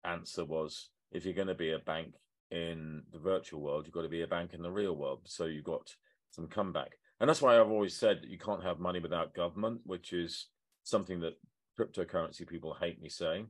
answer 0.04 0.46
was, 0.46 0.90
"If 1.12 1.26
you're 1.26 1.34
going 1.34 1.48
to 1.48 1.56
be 1.56 1.72
a 1.72 1.80
bank 1.80 2.16
in 2.52 3.04
the 3.12 3.20
virtual 3.20 3.62
world, 3.62 3.86
you've 3.86 3.94
got 3.94 4.02
to 4.02 4.10
be 4.10 4.22
a 4.22 4.28
bank 4.28 4.54
in 4.54 4.62
the 4.62 4.72
real 4.72 4.96
world. 4.96 5.22
So 5.26 5.46
you've 5.46 5.64
got 5.64 5.96
some 6.32 6.48
comeback. 6.48 6.98
And 7.20 7.30
that's 7.30 7.42
why 7.42 7.60
I've 7.60 7.70
always 7.70 7.96
said 7.96 8.26
you 8.28 8.38
can't 8.38 8.64
have 8.64 8.80
money 8.80 9.00
without 9.00 9.36
government, 9.36 9.82
which 9.84 10.14
is 10.14 10.48
something 10.84 11.20
that 11.22 11.38
cryptocurrency 11.80 12.48
people 12.48 12.76
hate 12.80 13.02
me 13.02 13.10
saying. 13.10 13.48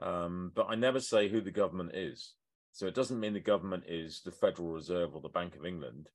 Um, 0.00 0.52
but 0.54 0.66
I 0.68 0.74
never 0.74 1.00
say 1.00 1.28
who 1.28 1.40
the 1.40 1.50
government 1.50 1.94
is. 1.94 2.34
So 2.72 2.86
it 2.86 2.94
doesn't 2.94 3.20
mean 3.20 3.34
the 3.34 3.40
government 3.40 3.84
is 3.88 4.22
the 4.24 4.30
Federal 4.30 4.68
Reserve 4.68 5.14
or 5.14 5.20
the 5.20 5.28
Bank 5.28 5.56
of 5.56 5.66
England, 5.66 6.08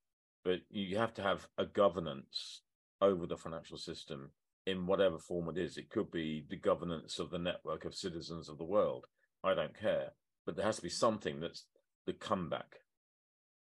but 0.43 0.61
you 0.69 0.97
have 0.97 1.13
to 1.15 1.21
have 1.21 1.47
a 1.57 1.65
governance 1.65 2.61
over 3.01 3.27
the 3.27 3.37
financial 3.37 3.77
system 3.77 4.31
in 4.65 4.87
whatever 4.87 5.17
form 5.17 5.49
it 5.49 5.57
is. 5.57 5.77
It 5.77 5.89
could 5.89 6.11
be 6.11 6.45
the 6.49 6.55
governance 6.55 7.19
of 7.19 7.29
the 7.29 7.37
network 7.37 7.85
of 7.85 7.93
citizens 7.93 8.49
of 8.49 8.57
the 8.57 8.63
world. 8.63 9.05
I 9.43 9.53
don't 9.53 9.77
care, 9.77 10.13
but 10.45 10.55
there 10.55 10.65
has 10.65 10.77
to 10.77 10.81
be 10.81 10.89
something 10.89 11.39
that's 11.39 11.65
the 12.05 12.13
comeback. 12.13 12.77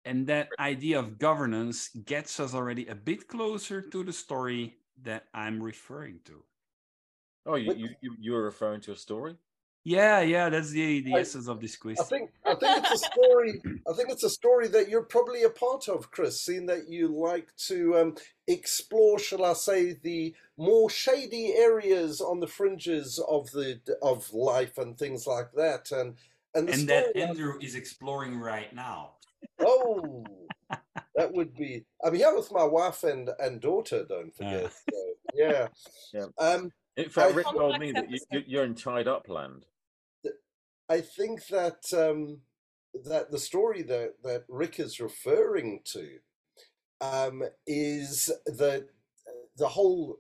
And 0.05 0.27
that 0.27 0.47
idea 0.57 0.99
of 0.99 1.19
governance 1.19 1.89
gets 1.89 2.39
us 2.39 2.53
already 2.53 2.87
a 2.87 2.95
bit 2.95 3.27
closer 3.27 3.81
to 3.81 4.03
the 4.03 4.13
story 4.13 4.77
that 5.03 5.25
I'm 5.33 5.61
referring 5.61 6.21
to. 6.25 6.43
Oh, 7.47 7.55
you, 7.55 7.73
you, 7.73 7.89
you, 8.01 8.15
you 8.19 8.31
were 8.33 8.43
referring 8.43 8.81
to 8.81 8.91
a 8.91 8.95
story? 8.95 9.35
Yeah, 9.85 10.19
yeah, 10.19 10.49
that's 10.49 10.71
the, 10.71 10.99
the 10.99 11.15
I- 11.15 11.21
essence 11.21 11.47
of 11.47 11.61
this 11.61 11.77
quiz. 11.77 11.97
I 11.97 12.03
think 12.03 12.29
I 12.45 12.55
think 12.55 12.83
it's 12.83 12.91
a 12.91 12.97
story. 12.97 13.61
I 13.89 13.93
think 13.93 14.09
it's 14.09 14.23
a 14.25 14.29
story 14.29 14.67
that 14.67 14.89
you're 14.89 15.03
probably 15.03 15.43
a 15.43 15.49
part 15.49 15.87
of, 15.87 16.11
Chris. 16.11 16.41
Seeing 16.41 16.65
that 16.65 16.89
you 16.89 17.07
like 17.07 17.55
to 17.67 17.97
um, 17.97 18.15
explore, 18.47 19.17
shall 19.17 19.45
I 19.45 19.53
say, 19.53 19.93
the 19.93 20.35
more 20.57 20.89
shady 20.89 21.53
areas 21.55 22.19
on 22.19 22.41
the 22.41 22.47
fringes 22.47 23.17
of 23.29 23.49
the 23.51 23.79
of 24.01 24.33
life 24.33 24.77
and 24.77 24.97
things 24.97 25.25
like 25.25 25.53
that, 25.55 25.89
and 25.93 26.15
and 26.53 26.69
and 26.69 26.89
that. 26.89 27.15
Andrew 27.15 27.57
is 27.61 27.75
exploring 27.75 28.37
right 28.37 28.75
now. 28.75 29.11
oh, 29.61 30.25
that 31.15 31.31
would 31.31 31.55
be. 31.55 31.85
I'm 32.03 32.13
here 32.13 32.35
with 32.35 32.51
my 32.51 32.65
wife 32.65 33.05
and 33.05 33.29
and 33.39 33.61
daughter. 33.61 34.03
Don't 34.03 34.35
forget. 34.35 34.73
So, 34.73 34.97
yeah. 35.33 35.67
Yeah. 36.13 36.25
Um, 36.39 36.73
In 36.97 37.09
fact, 37.09 37.31
I- 37.33 37.35
Rik 37.35 37.45
told 37.45 37.79
me 37.79 37.91
that 37.91 38.09
you, 38.09 38.19
you're 38.45 38.65
in 38.65 38.75
tied 38.75 39.07
up 39.07 39.29
land. 39.29 39.65
I 40.89 41.01
think 41.01 41.47
that 41.47 41.83
um, 41.93 42.39
that 43.05 43.29
the 43.31 43.39
story 43.39 43.83
that, 43.83 44.15
that 44.23 44.43
Rik 44.47 44.79
is 44.79 44.99
referring 44.99 45.81
to 45.93 46.17
um, 47.01 47.43
is 47.65 48.31
the 48.45 48.87
the 49.57 49.67
whole 49.69 50.17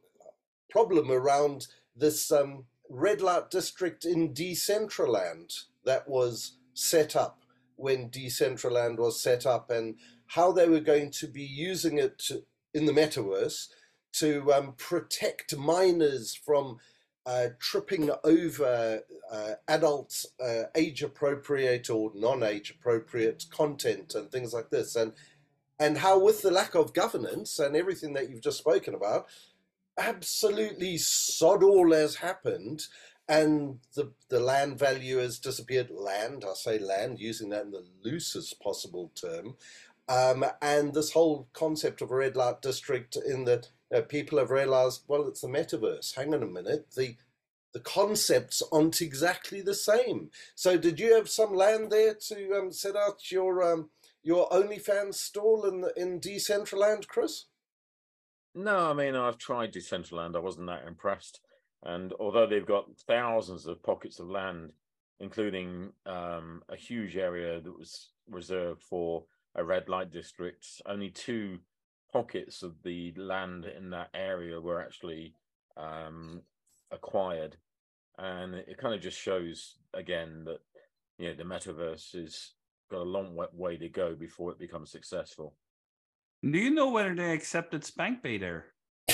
problem 0.69 1.11
around 1.11 1.67
this 1.95 2.31
um, 2.31 2.65
red 2.89 3.21
light 3.21 3.49
district 3.49 4.05
in 4.05 4.33
Decentraland 4.33 5.53
that 5.85 6.07
was 6.07 6.57
set 6.73 7.15
up 7.15 7.41
when 7.75 8.09
Decentraland 8.09 8.97
was 8.97 9.21
set 9.21 9.45
up, 9.45 9.71
and 9.71 9.95
how 10.27 10.51
they 10.51 10.67
were 10.67 10.79
going 10.79 11.11
to 11.11 11.27
be 11.27 11.43
using 11.43 11.97
it 11.97 12.19
to, 12.19 12.43
in 12.73 12.85
the 12.85 12.91
metaverse 12.91 13.67
to 14.19 14.51
um, 14.53 14.73
protect 14.77 15.55
minors 15.57 16.35
from 16.35 16.77
uh, 17.25 17.47
tripping 17.59 18.09
over 18.23 19.01
uh, 19.31 19.51
adult 19.67 20.25
uh, 20.43 20.63
age 20.75 21.03
appropriate 21.03 21.89
or 21.89 22.11
non 22.15 22.41
age 22.43 22.71
appropriate 22.71 23.45
content 23.51 24.15
and 24.15 24.31
things 24.31 24.53
like 24.53 24.69
this, 24.69 24.95
and 24.95 25.13
and 25.79 25.97
how 25.97 26.17
with 26.19 26.41
the 26.41 26.51
lack 26.51 26.73
of 26.73 26.93
governance 26.93 27.59
and 27.59 27.75
everything 27.75 28.13
that 28.13 28.29
you've 28.29 28.41
just 28.41 28.57
spoken 28.57 28.93
about, 28.93 29.27
absolutely 29.97 30.97
sod 30.97 31.63
all 31.63 31.91
has 31.91 32.15
happened. 32.15 32.83
And 33.29 33.79
the, 33.93 34.13
the 34.29 34.39
land 34.39 34.79
value 34.79 35.17
has 35.17 35.37
disappeared. 35.37 35.89
Land, 35.91 36.45
I 36.49 36.53
say 36.53 36.79
land, 36.79 37.19
using 37.19 37.49
that 37.49 37.65
in 37.65 37.71
the 37.71 37.85
loosest 38.01 38.59
possible 38.61 39.11
term. 39.15 39.55
Um, 40.07 40.45
and 40.61 40.93
this 40.93 41.11
whole 41.11 41.49
concept 41.51 42.01
of 42.01 42.09
a 42.09 42.15
red 42.15 42.37
light 42.37 42.61
district, 42.61 43.17
in 43.17 43.43
that 43.43 43.67
uh, 43.93 44.01
people 44.01 44.37
have 44.37 44.51
realized, 44.51 45.03
well, 45.07 45.27
it's 45.27 45.41
the 45.41 45.47
metaverse. 45.47 46.15
Hang 46.15 46.33
on 46.33 46.43
a 46.43 46.47
minute, 46.47 46.87
the 46.95 47.15
the 47.73 47.79
concepts 47.81 48.63
aren't 48.71 49.01
exactly 49.01 49.61
the 49.61 49.75
same. 49.75 50.31
So, 50.55 50.77
did 50.77 50.99
you 50.99 51.13
have 51.15 51.29
some 51.29 51.53
land 51.53 51.91
there 51.91 52.15
to 52.27 52.53
um, 52.57 52.71
set 52.71 52.95
out 52.95 53.31
your 53.31 53.61
um, 53.61 53.89
your 54.23 54.49
OnlyFans 54.49 55.15
stall 55.15 55.65
in 55.65 55.85
in 55.95 56.19
Decentraland, 56.19 57.07
Chris? 57.07 57.45
No, 58.55 58.89
I 58.89 58.93
mean 58.93 59.15
I've 59.15 59.37
tried 59.37 59.73
Decentraland. 59.73 60.35
I 60.35 60.39
wasn't 60.39 60.67
that 60.67 60.87
impressed. 60.87 61.41
And 61.83 62.13
although 62.19 62.47
they've 62.47 62.65
got 62.65 62.89
thousands 63.07 63.67
of 63.67 63.83
pockets 63.83 64.19
of 64.19 64.29
land, 64.29 64.73
including 65.19 65.91
um, 66.07 66.63
a 66.69 66.75
huge 66.75 67.15
area 67.15 67.61
that 67.61 67.77
was 67.77 68.09
reserved 68.27 68.81
for 68.81 69.25
a 69.55 69.63
red 69.63 69.89
light 69.89 70.11
district, 70.11 70.65
only 70.87 71.09
two 71.09 71.59
pockets 72.11 72.63
of 72.63 72.81
the 72.83 73.13
land 73.17 73.65
in 73.65 73.89
that 73.91 74.09
area 74.13 74.59
were 74.59 74.81
actually 74.81 75.33
um, 75.75 76.41
acquired, 76.91 77.57
and 78.17 78.55
it, 78.55 78.65
it 78.69 78.77
kind 78.77 78.93
of 78.95 79.01
just 79.01 79.19
shows 79.19 79.75
again 79.93 80.43
that 80.45 80.59
you 81.17 81.27
know 81.29 81.35
the 81.35 81.43
metaverse 81.43 82.13
has 82.19 82.51
got 82.89 82.99
a 83.01 83.03
long 83.03 83.37
way 83.53 83.77
to 83.77 83.89
go 83.89 84.15
before 84.15 84.51
it 84.51 84.59
becomes 84.59 84.89
successful. 84.91 85.53
Do 86.43 86.57
you 86.57 86.69
know 86.69 86.89
whether 86.91 87.13
they 87.15 87.31
accepted 87.33 87.81
SpankPay 87.81 88.39
there? 88.39 88.65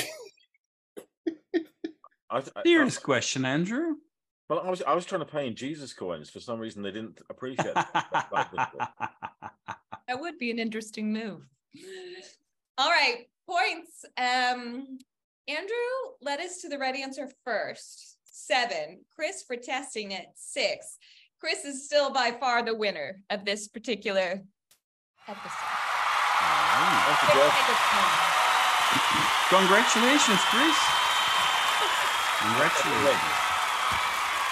I, 2.30 2.42
th- 2.42 2.52
I- 2.56 2.60
I- 2.60 2.64
Serious 2.64 2.98
question, 2.98 3.46
Andrew. 3.46 3.96
Well, 4.50 4.60
I 4.60 4.70
was 4.70 4.82
I 4.84 4.94
was 4.94 5.06
trying 5.06 5.22
to 5.22 5.26
pay 5.32 5.48
in 5.48 5.56
Jesus 5.56 5.94
coins. 5.94 6.30
For 6.30 6.40
some 6.42 6.60
reason, 6.60 6.84
they 6.84 6.92
didn't 6.92 7.20
appreciate 7.30 7.76
it. 7.76 7.86
That 10.08 10.20
would 10.20 10.38
be 10.38 10.52
an 10.52 10.60
interesting 10.60 11.14
move. 11.14 11.48
All 12.78 12.90
right, 12.90 13.26
points. 13.48 14.06
Um, 14.18 14.98
Andrew 15.48 15.76
led 16.22 16.40
us 16.40 16.62
to 16.62 16.70
the 16.70 16.78
right 16.78 16.96
answer 16.96 17.30
first. 17.46 18.18
Seven. 18.26 19.02
Chris 19.16 19.44
for 19.46 19.56
testing 19.56 20.12
it. 20.12 20.26
Six. 20.36 20.98
Chris 21.40 21.66
is 21.66 21.86
still 21.86 22.12
by 22.12 22.32
far 22.32 22.64
the 22.64 22.76
winner 22.76 23.22
of 23.30 23.46
this 23.46 23.68
particular 23.68 24.42
episode. 25.28 25.74
Thank 26.40 26.90
you, 26.92 27.04
Let's 27.08 27.22
Jeff. 27.34 27.54
take 27.54 27.70
a 27.70 27.78
turn. 27.92 28.34
Congratulations, 29.60 30.40
Chris. 30.50 30.78
Congratulations. 32.40 33.40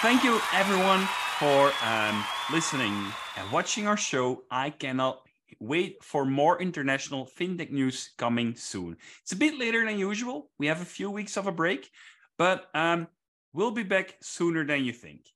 Thank 0.00 0.24
you, 0.24 0.40
everyone, 0.54 1.06
for 1.38 1.72
um, 1.84 2.24
listening 2.52 2.94
and 3.36 3.50
watching 3.50 3.86
our 3.86 3.96
show. 3.96 4.42
I 4.50 4.70
cannot 4.70 5.21
wait 5.60 6.02
for 6.02 6.24
more 6.24 6.60
international 6.60 7.28
fintech 7.38 7.70
news 7.70 8.10
coming 8.18 8.54
soon. 8.54 8.96
It's 9.22 9.32
a 9.32 9.36
bit 9.36 9.58
later 9.58 9.84
than 9.84 9.98
usual. 9.98 10.50
We 10.58 10.66
have 10.66 10.80
a 10.80 10.86
few 10.86 11.10
weeks 11.10 11.36
of 11.36 11.46
a 11.46 11.52
break, 11.52 11.90
but 12.38 12.66
um, 12.74 13.08
we'll 13.52 13.70
be 13.70 13.82
back 13.82 14.16
sooner 14.20 14.64
than 14.64 14.84
you 14.84 14.92
think. 14.92 15.26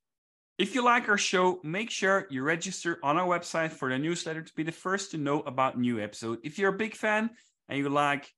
If 0.59 0.75
you 0.75 0.83
like 0.83 1.09
our 1.09 1.19
show, 1.19 1.61
make 1.63 1.91
sure 1.91 2.27
you 2.31 2.43
register 2.43 2.99
on 3.03 3.19
our 3.19 3.27
website 3.27 3.73
for 3.73 3.91
the 3.91 3.99
newsletter 3.99 4.43
to 4.43 4.55
be 4.55 4.63
the 4.63 4.73
first 4.73 5.11
to 5.11 5.19
know 5.19 5.41
about 5.41 5.79
new 5.79 6.01
episode. 6.01 6.39
If 6.45 6.59
you're 6.59 6.75
a 6.75 6.79
big 6.79 6.95
fan 6.95 7.31
and 7.69 7.79
you 7.79 7.89
like 7.91 8.33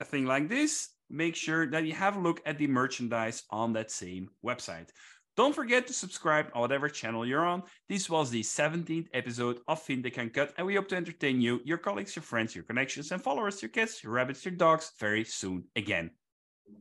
a 0.00 0.04
thing 0.04 0.26
like 0.26 0.48
this, 0.50 0.90
make 1.08 1.36
sure 1.36 1.66
that 1.70 1.86
you 1.86 1.94
have 1.94 2.16
a 2.16 2.20
look 2.20 2.42
at 2.44 2.58
the 2.58 2.66
merchandise 2.66 3.44
on 3.50 3.72
that 3.72 3.90
same 3.90 4.28
website. 4.44 4.90
Don't 5.38 5.54
forget 5.54 5.86
to 5.86 5.92
subscribe 5.92 6.50
on 6.52 6.62
whatever 6.62 6.88
channel 6.88 7.24
you're 7.24 7.46
on. 7.46 7.62
This 7.88 8.10
was 8.10 8.28
the 8.28 8.42
17th 8.42 9.06
episode 9.14 9.60
of 9.68 9.80
FinTech 9.80 10.18
Uncut, 10.18 10.52
and 10.58 10.66
we 10.66 10.74
hope 10.74 10.88
to 10.88 10.96
entertain 10.96 11.40
you, 11.40 11.60
your 11.64 11.78
colleagues, 11.78 12.16
your 12.16 12.24
friends, 12.24 12.56
your 12.56 12.64
connections, 12.64 13.12
and 13.12 13.22
followers, 13.22 13.62
your 13.62 13.68
cats, 13.68 14.02
your 14.02 14.12
rabbits, 14.14 14.44
your 14.44 14.56
dogs 14.56 14.90
very 14.98 15.22
soon 15.22 15.62
again. 15.76 16.10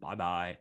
Bye 0.02 0.16
bye. 0.16 0.58